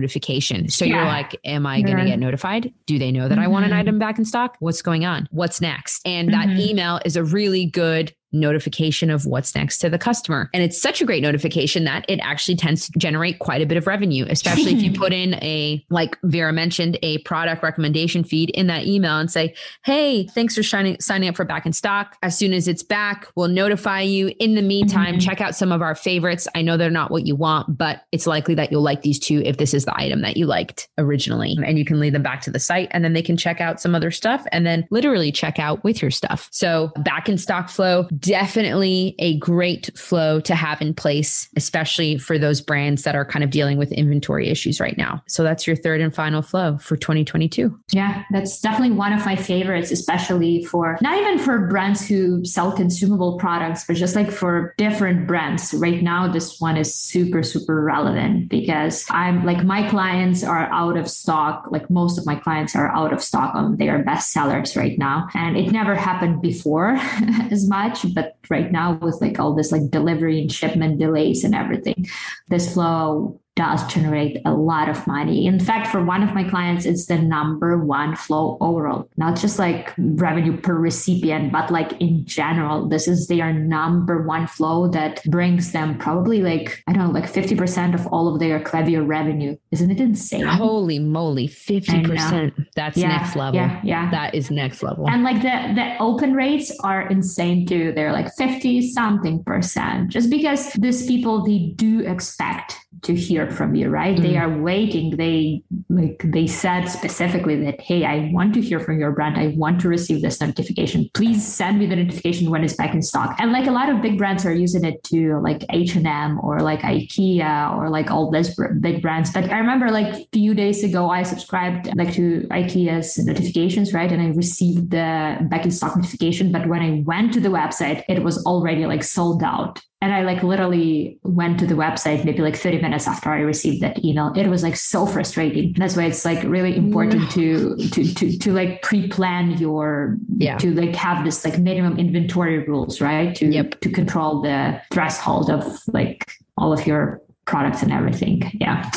So 0.70 0.86
yeah. 0.86 0.96
you're 0.96 1.06
like, 1.06 1.40
am 1.44 1.66
I 1.66 1.82
going 1.82 1.98
to 1.98 2.06
get 2.06 2.20
notified? 2.20 2.74
Do 2.86 3.00
they 3.00 3.12
know 3.12 3.28
that 3.28 3.36
mm-hmm. 3.36 3.44
I 3.44 3.48
want 3.48 3.66
an 3.66 3.72
mm-hmm. 3.72 3.80
item 3.80 4.00
back 4.00 4.18
in 4.18 4.26
stock? 4.26 4.56
What's 4.60 4.82
going 4.82 5.06
on? 5.06 5.28
What's 5.32 5.62
next? 5.62 6.02
And 6.06 6.30
mm-hmm. 6.30 6.50
that 6.56 6.60
email 6.60 7.00
is 7.06 7.16
a 7.16 7.24
really 7.24 7.66
good 7.66 8.14
notification 8.32 9.10
of 9.10 9.26
what's 9.26 9.56
next 9.56 9.80
to 9.80 9.90
the 9.90 9.98
customer. 9.98 10.50
And 10.54 10.64
it's 10.64 10.80
such 10.80 11.02
a 11.02 11.06
great 11.06 11.22
notification 11.22 11.84
that 11.86 12.06
it 12.08 12.20
actually 12.22 12.56
tends 12.56 12.90
to 12.90 13.00
generate 13.00 13.40
quite 13.40 13.62
a 13.62 13.66
bit 13.66 13.78
of 13.78 13.88
revenue, 13.88 14.26
especially 14.30 14.74
if 14.74 14.82
you 14.82 14.92
put 15.00 15.14
in 15.14 15.36
a, 15.36 15.84
like 15.90 16.18
Vera 16.24 16.54
mentioned, 16.54 16.98
a 17.02 17.20
product 17.20 17.64
recommendation 17.64 18.24
feed 18.24 18.50
in 18.52 18.68
that 18.68 18.86
email 18.86 19.18
and 19.18 19.32
say, 19.32 19.54
Hey, 19.84 20.28
thanks 20.28 20.56
for 20.56 20.64
shining, 20.64 20.98
signing 21.00 21.30
up 21.30 21.36
for 21.36 21.46
back 21.46 21.66
in 21.66 21.74
stock. 21.74 22.18
As 22.24 22.38
soon 22.38 22.54
as 22.54 22.68
it's 22.68 22.84
back, 22.84 23.28
we'll 23.36 23.48
notify 23.48 24.02
you. 24.02 24.34
In 24.40 24.56
the 24.56 24.62
meantime, 24.62 25.16
mm-hmm. 25.16 25.20
check 25.20 25.42
out 25.42 25.56
some 25.56 25.72
of 25.72 25.82
our 25.82 25.96
favorites. 25.96 26.48
I 26.56 26.62
know 26.62 26.78
they're 26.78 26.90
not 26.90 27.12
what 27.12 27.26
you 27.26 27.36
want, 27.36 27.78
but 27.78 28.04
it's 28.12 28.28
likely 28.28 28.56
that 28.56 28.72
you'll 28.72 28.82
like 28.82 29.02
these 29.02 29.20
two 29.20 29.42
if 29.46 29.58
this 29.58 29.74
is 29.74 29.86
the 29.86 29.98
item 29.98 30.22
that 30.22 30.38
you 30.38 30.46
liked 30.46 30.90
originally. 30.98 31.58
And 31.66 31.78
you 31.78 31.86
can 31.86 32.00
lead 32.00 32.14
them 32.14 32.24
back 32.24 32.42
to 32.42 32.52
the 32.52 32.60
site 32.60 32.90
and 32.92 33.04
then 33.04 33.14
they 33.14 33.22
can 33.22 33.38
check 33.38 33.62
out 33.62 33.82
some 33.82 33.96
other 33.96 34.12
stuff 34.12 34.46
and 34.52 34.66
then 34.66 34.88
literally 34.92 35.32
check 35.32 35.60
out 35.60 35.84
with 35.84 36.02
your 36.02 36.12
stuff. 36.12 36.50
So 36.52 36.92
back 36.98 37.30
in 37.30 37.38
stock 37.38 37.70
flow 37.70 38.08
definitely 38.20 39.16
a 39.20 39.38
great 39.38 39.90
flow 39.98 40.40
to 40.42 40.56
have 40.56 40.82
in 40.82 40.94
place, 40.94 41.50
especially 41.56 42.18
for 42.18 42.38
those 42.38 42.62
brands 42.62 43.04
that 43.04 43.16
are 43.16 43.26
kind 43.26 43.44
of 43.44 43.50
dealing 43.50 43.78
with 43.78 43.92
inventory 43.92 44.50
issues 44.50 44.80
right 44.80 44.98
now. 44.98 45.22
So 45.28 45.44
that's 45.44 45.66
your 45.66 45.76
third 45.76 46.02
and 46.02 46.14
final 46.14 46.42
flow 46.42 46.78
for 46.78 46.96
2022. 46.98 47.78
Yeah, 47.92 48.24
that's 48.32 48.60
definitely 48.62 48.96
one 48.96 49.14
of 49.14 49.26
my 49.26 49.36
favorites, 49.36 49.92
especially 49.92 50.66
for 50.66 50.98
not 51.02 51.18
even 51.18 51.40
for 51.40 51.68
brands 51.68 52.08
who 52.08 52.44
sell 52.46 52.72
consumable 52.72 53.38
products, 53.38 53.86
but 53.86 53.96
just 53.96 54.16
like 54.16 54.32
for 54.32 54.74
different 54.78 55.28
brands. 55.28 55.74
Right 55.74 56.02
now, 56.02 56.32
this 56.32 56.60
one 56.60 56.78
is 56.78 56.94
super, 56.94 57.44
super 57.44 57.84
relevant 57.84 58.50
because 58.50 59.06
I'm 59.10 59.46
like 59.46 59.64
my 59.64 59.88
clients 59.90 60.44
are 60.44 60.72
out 60.72 60.98
of 60.98 61.10
stock. 61.10 61.68
Like 61.70 61.90
most 61.90 62.18
of 62.18 62.26
my 62.26 62.36
clients 62.36 62.76
are 62.76 62.90
out 62.96 63.14
of 63.14 63.24
stock 63.24 63.56
on 63.56 63.78
their 63.78 64.04
best 64.04 64.32
sellers 64.32 64.76
right 64.76 64.98
now. 64.98 65.28
And 65.34 65.58
it 65.58 65.72
never 65.72 65.96
happened 65.96 66.42
before 66.42 66.98
as 67.52 67.68
much 67.68 68.04
but 68.14 68.36
right 68.50 68.72
now 68.72 68.94
with 68.94 69.20
like 69.22 69.40
all 69.40 69.54
this 69.54 69.72
like 69.72 69.90
delivery 69.90 70.42
and 70.42 70.52
shipment 70.52 71.00
delays 71.00 71.44
and 71.44 71.56
everything 71.56 72.08
this 72.48 72.74
flow 72.74 73.40
does 73.60 73.86
generate 73.88 74.40
a 74.46 74.54
lot 74.54 74.88
of 74.88 75.06
money. 75.06 75.46
In 75.46 75.60
fact, 75.60 75.88
for 75.88 76.02
one 76.02 76.24
of 76.24 76.34
my 76.34 76.46
clients, 76.46 76.86
it's 76.86 77.08
the 77.08 77.18
number 77.18 77.78
one 77.78 78.16
flow 78.16 78.58
overall, 78.62 79.10
not 79.18 79.38
just 79.38 79.60
like 79.60 79.94
revenue 79.98 80.56
per 80.56 80.76
recipient, 80.76 81.52
but 81.52 81.70
like 81.70 81.92
in 82.00 82.26
general. 82.26 82.88
This 82.88 83.06
is 83.06 83.28
their 83.28 83.52
number 83.52 84.24
one 84.24 84.48
flow 84.48 84.88
that 84.92 85.22
brings 85.26 85.74
them 85.74 85.98
probably 85.98 86.42
like, 86.42 86.82
I 86.88 86.94
don't 86.94 87.08
know, 87.08 87.12
like 87.12 87.30
50% 87.30 87.96
of 87.96 88.08
all 88.08 88.34
of 88.34 88.40
their 88.40 88.62
Klaviyo 88.62 89.06
revenue. 89.06 89.58
Isn't 89.72 89.92
it 89.92 90.00
insane? 90.00 90.46
Holy 90.46 91.00
moly, 91.00 91.50
50%. 91.50 92.66
That's 92.78 92.96
yeah, 92.96 93.10
next 93.10 93.36
level. 93.36 93.60
Yeah, 93.60 93.82
yeah. 93.84 94.10
That 94.10 94.36
is 94.36 94.50
next 94.50 94.84
level. 94.84 95.10
And 95.10 95.24
like 95.24 95.42
the, 95.42 95.74
the 95.76 95.98
open 96.00 96.34
rates 96.34 96.72
are 96.86 97.10
insane 97.10 97.68
too. 97.68 97.92
They're 97.92 98.14
like 98.14 98.32
50 98.36 98.94
something 98.94 99.44
percent, 99.44 100.12
just 100.12 100.30
because 100.30 100.72
these 100.76 101.06
people, 101.06 101.44
they 101.44 101.74
do 101.76 102.00
expect 102.08 102.78
to 103.04 103.14
hear 103.14 103.50
from 103.50 103.76
you 103.76 103.90
right? 103.90 104.16
Mm-hmm. 104.16 104.24
they 104.24 104.38
are 104.38 104.58
waiting. 104.62 105.16
They 105.16 105.64
like 105.90 106.22
they 106.26 106.48
said 106.48 106.86
specifically 106.86 107.56
that 107.64 107.80
hey 107.82 108.04
i 108.04 108.30
want 108.34 108.54
to 108.56 108.62
hear 108.62 108.80
from 108.80 109.00
your 109.00 109.12
brand. 109.12 109.38
I 109.38 109.54
want 109.58 109.80
to 109.82 109.90
receive 109.90 110.22
this 110.22 110.42
notification. 110.42 111.10
Please 111.14 111.46
send 111.46 111.80
me 111.80 111.86
the 111.86 111.96
notification 111.96 112.50
when 112.50 112.64
it's 112.64 112.76
back 112.76 112.94
in 112.94 113.02
stock. 113.02 113.36
And 113.40 113.52
like 113.52 113.68
a 113.68 113.72
lot 113.72 113.90
of 113.90 114.02
big 114.02 114.18
brands 114.18 114.46
are 114.46 114.54
using 114.54 114.84
it 114.84 115.04
too 115.04 115.40
like 115.42 115.64
h&m 115.70 116.40
or 116.44 116.60
like 116.62 116.82
ikea 116.82 117.78
or 117.78 117.90
like 117.90 118.10
all 118.12 118.32
these 118.32 118.56
big 118.82 119.02
brands. 119.02 119.32
But 119.32 119.52
i 119.52 119.60
remember 119.60 119.92
like 119.92 120.14
a 120.14 120.28
few 120.34 120.54
days 120.54 120.84
ago 120.84 121.10
i 121.10 121.24
subscribed 121.24 121.96
like 121.96 122.14
to 122.14 122.48
ikea's 122.52 123.18
notifications 123.20 123.94
right? 123.94 124.12
And 124.12 124.22
i 124.22 124.30
received 124.30 124.92
the 124.92 125.38
back 125.50 125.64
in 125.64 125.72
stock 125.72 125.96
notification. 125.96 126.52
But 126.52 126.68
when 126.68 126.82
i 126.82 127.04
went 127.06 127.34
to 127.34 127.40
the 127.40 127.50
website 127.50 128.04
it 128.10 128.24
was 128.24 128.44
already 128.46 128.86
like 128.86 129.04
sold 129.04 129.44
out 129.44 129.80
and 130.02 130.14
I 130.14 130.22
like 130.22 130.44
literally 130.44 131.20
went 131.24 131.60
to 131.60 131.68
the 131.68 131.74
website 131.74 132.24
maybe 132.24 132.42
like 132.42 132.56
30 132.56 132.82
minutes 132.82 133.06
after 133.06 133.32
I 133.32 133.40
received 133.40 133.82
that 133.82 134.04
email. 134.04 134.32
It 134.34 134.48
was 134.48 134.64
like 134.64 134.78
so 134.78 135.06
frustrating. 135.06 135.74
That's 135.78 135.98
why 135.98 136.06
it's 136.06 136.24
like 136.24 136.42
really 136.44 136.78
important 136.78 137.24
mm. 137.24 137.32
to 137.34 137.90
to 137.90 138.14
to 138.14 138.38
to 138.38 138.54
like 138.54 138.82
pre-plan 138.82 139.58
your 139.58 140.18
yeah. 140.38 140.58
to 140.60 140.74
like 140.74 140.96
have 140.96 141.26
this 141.26 141.44
like 141.44 141.60
minimum 141.60 142.00
inventory 142.00 142.60
rules, 142.60 143.02
right? 143.02 143.36
To 143.36 143.46
yep. 143.48 143.78
to 143.82 143.90
control 143.90 144.42
the 144.42 144.82
threshold 144.90 145.50
of 145.50 145.82
like 145.88 146.32
all 146.58 146.72
of 146.72 146.88
your 146.88 147.22
products 147.44 147.84
and 147.84 147.92
everything. 147.92 148.50
Yeah. 148.54 148.90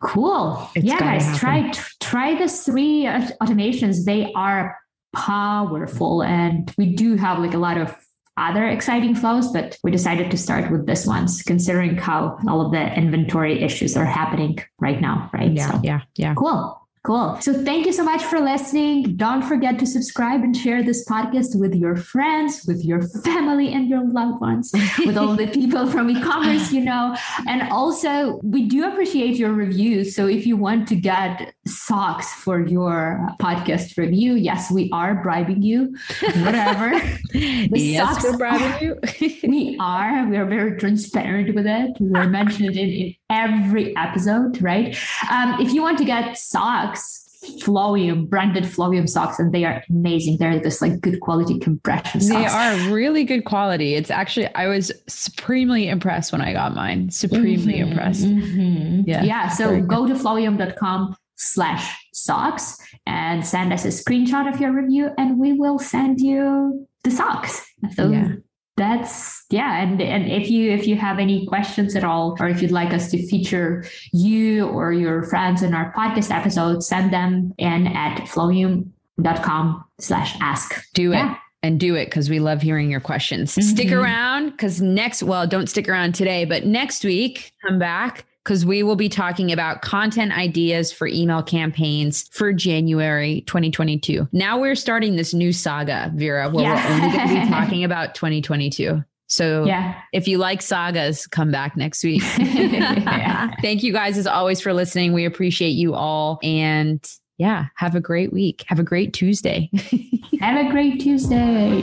Cool. 0.00 0.68
It's 0.74 0.84
yeah, 0.84 0.98
guys, 0.98 1.38
try 1.38 1.72
try 2.00 2.34
the 2.34 2.48
three 2.48 3.04
automations. 3.40 4.04
They 4.04 4.30
are 4.34 4.76
powerful 5.14 6.22
and 6.22 6.70
we 6.76 6.94
do 6.94 7.16
have 7.16 7.38
like 7.38 7.54
a 7.54 7.58
lot 7.58 7.78
of 7.78 7.96
other 8.36 8.66
exciting 8.66 9.14
flows, 9.14 9.52
but 9.52 9.78
we 9.84 9.90
decided 9.90 10.30
to 10.30 10.36
start 10.36 10.70
with 10.70 10.86
this 10.86 11.06
ones, 11.06 11.42
considering 11.42 11.96
how 11.96 12.38
all 12.48 12.64
of 12.64 12.72
the 12.72 12.94
inventory 12.94 13.62
issues 13.62 13.96
are 13.96 14.04
happening 14.04 14.58
right 14.80 15.00
now, 15.00 15.30
right? 15.32 15.52
Yeah, 15.52 15.70
so, 15.70 15.80
yeah, 15.82 16.00
yeah. 16.16 16.34
Cool. 16.34 16.78
Cool. 17.04 17.36
So 17.40 17.52
thank 17.52 17.84
you 17.84 17.92
so 17.92 18.04
much 18.04 18.22
for 18.22 18.38
listening. 18.38 19.16
Don't 19.16 19.42
forget 19.42 19.76
to 19.80 19.86
subscribe 19.86 20.42
and 20.42 20.56
share 20.56 20.84
this 20.84 21.04
podcast 21.04 21.58
with 21.58 21.74
your 21.74 21.96
friends, 21.96 22.64
with 22.64 22.84
your 22.84 23.02
family 23.02 23.72
and 23.72 23.88
your 23.88 24.06
loved 24.06 24.40
ones, 24.40 24.70
with 25.04 25.18
all 25.18 25.34
the 25.34 25.48
people 25.52 25.88
from 25.88 26.10
e-commerce 26.10 26.72
you 26.72 26.80
know. 26.80 27.16
And 27.48 27.62
also, 27.72 28.38
we 28.44 28.68
do 28.68 28.88
appreciate 28.88 29.34
your 29.34 29.52
reviews. 29.52 30.14
So 30.14 30.28
if 30.28 30.46
you 30.46 30.56
want 30.56 30.86
to 30.88 30.94
get 30.94 31.52
socks 31.66 32.32
for 32.32 32.60
your 32.60 33.28
podcast 33.40 33.96
review, 33.96 34.34
yes, 34.34 34.70
we 34.70 34.90
are 34.92 35.22
bribing 35.22 35.62
you. 35.62 35.94
Whatever. 36.20 36.90
the 37.32 37.70
yes, 37.72 38.08
socks 38.08 38.24
we're 38.24 38.36
bribing 38.36 38.88
you. 38.88 39.38
we 39.48 39.76
are. 39.80 40.26
We 40.28 40.36
are 40.36 40.46
very 40.46 40.78
transparent 40.78 41.54
with 41.54 41.66
it. 41.66 41.96
We're 42.00 42.28
mentioned 42.28 42.76
in, 42.76 42.88
in 42.88 43.14
every 43.30 43.96
episode, 43.96 44.60
right? 44.60 44.96
Um, 45.30 45.60
if 45.60 45.72
you 45.72 45.82
want 45.82 45.98
to 45.98 46.04
get 46.04 46.36
socks, 46.36 47.20
Flowium, 47.60 48.28
branded 48.28 48.64
Flowium 48.64 49.08
socks, 49.08 49.38
and 49.40 49.52
they 49.52 49.64
are 49.64 49.82
amazing. 49.90 50.36
They're 50.38 50.60
this 50.60 50.80
like 50.80 51.00
good 51.00 51.20
quality 51.20 51.58
compression 51.58 52.20
socks. 52.20 52.52
They 52.52 52.58
are 52.58 52.94
really 52.94 53.24
good 53.24 53.44
quality. 53.44 53.94
It's 53.94 54.12
actually, 54.12 54.52
I 54.54 54.68
was 54.68 54.92
supremely 55.08 55.88
impressed 55.88 56.30
when 56.30 56.40
I 56.40 56.52
got 56.52 56.74
mine. 56.74 57.10
Supremely 57.10 57.74
mm-hmm, 57.74 57.90
impressed. 57.90 58.24
Mm-hmm. 58.24 59.08
Yeah. 59.08 59.24
Yeah. 59.24 59.48
So 59.48 59.80
go 59.80 60.06
to 60.06 60.14
flowium.com 60.14 61.16
slash 61.42 61.96
socks 62.12 62.78
and 63.06 63.46
send 63.46 63.72
us 63.72 63.84
a 63.84 63.88
screenshot 63.88 64.52
of 64.52 64.60
your 64.60 64.72
review 64.72 65.10
and 65.18 65.38
we 65.38 65.52
will 65.52 65.78
send 65.78 66.20
you 66.20 66.86
the 67.04 67.10
socks. 67.10 67.66
So 67.94 68.10
yeah 68.10 68.32
that's 68.76 69.44
yeah 69.50 69.82
and 69.82 70.00
and 70.00 70.30
if 70.30 70.50
you 70.50 70.70
if 70.70 70.86
you 70.86 70.96
have 70.96 71.18
any 71.18 71.46
questions 71.46 71.94
at 71.94 72.04
all 72.04 72.36
or 72.40 72.48
if 72.48 72.62
you'd 72.62 72.70
like 72.70 72.94
us 72.94 73.10
to 73.10 73.26
feature 73.26 73.84
you 74.12 74.66
or 74.66 74.92
your 74.92 75.24
friends 75.24 75.62
in 75.62 75.74
our 75.74 75.92
podcast 75.92 76.34
episode 76.34 76.82
send 76.82 77.12
them 77.12 77.52
in 77.58 77.86
at 77.86 78.16
flowium.com 78.22 79.84
slash 80.00 80.36
ask 80.40 80.82
do 80.94 81.10
yeah. 81.10 81.32
it 81.32 81.38
and 81.62 81.78
do 81.78 81.94
it 81.94 82.06
because 82.06 82.30
we 82.30 82.40
love 82.40 82.62
hearing 82.62 82.90
your 82.90 83.00
questions 83.00 83.52
mm-hmm. 83.52 83.68
stick 83.68 83.92
around 83.92 84.50
because 84.50 84.80
next 84.80 85.22
well 85.22 85.46
don't 85.46 85.68
stick 85.68 85.86
around 85.86 86.14
today 86.14 86.46
but 86.46 86.64
next 86.64 87.04
week 87.04 87.52
come 87.66 87.78
back 87.78 88.24
because 88.44 88.66
we 88.66 88.82
will 88.82 88.96
be 88.96 89.08
talking 89.08 89.52
about 89.52 89.82
content 89.82 90.36
ideas 90.36 90.92
for 90.92 91.06
email 91.06 91.42
campaigns 91.42 92.28
for 92.32 92.52
January 92.52 93.42
2022. 93.42 94.28
Now 94.32 94.58
we're 94.58 94.74
starting 94.74 95.16
this 95.16 95.32
new 95.32 95.52
saga, 95.52 96.10
Vera, 96.14 96.50
where 96.50 96.64
yeah. 96.64 96.88
we're 96.88 96.94
only 96.94 97.16
going 97.16 97.28
to 97.28 97.34
be 97.34 97.48
talking 97.48 97.84
about 97.84 98.14
2022. 98.14 99.02
So 99.28 99.64
yeah. 99.64 99.94
if 100.12 100.28
you 100.28 100.36
like 100.36 100.60
sagas, 100.60 101.26
come 101.26 101.50
back 101.50 101.74
next 101.76 102.04
week. 102.04 102.22
Thank 103.62 103.82
you 103.82 103.92
guys 103.92 104.18
as 104.18 104.26
always 104.26 104.60
for 104.60 104.74
listening. 104.74 105.14
We 105.14 105.24
appreciate 105.24 105.70
you 105.70 105.94
all. 105.94 106.38
And 106.42 107.02
yeah, 107.38 107.66
have 107.76 107.94
a 107.94 108.00
great 108.00 108.32
week. 108.32 108.64
Have 108.66 108.78
a 108.78 108.82
great 108.82 109.14
Tuesday. 109.14 109.70
have 110.40 110.66
a 110.66 110.70
great 110.70 111.00
Tuesday. 111.00 111.80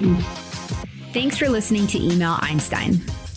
Thanks 1.12 1.38
for 1.38 1.50
listening 1.50 1.88
to 1.88 2.00
Email 2.00 2.38
Einstein. 2.40 3.02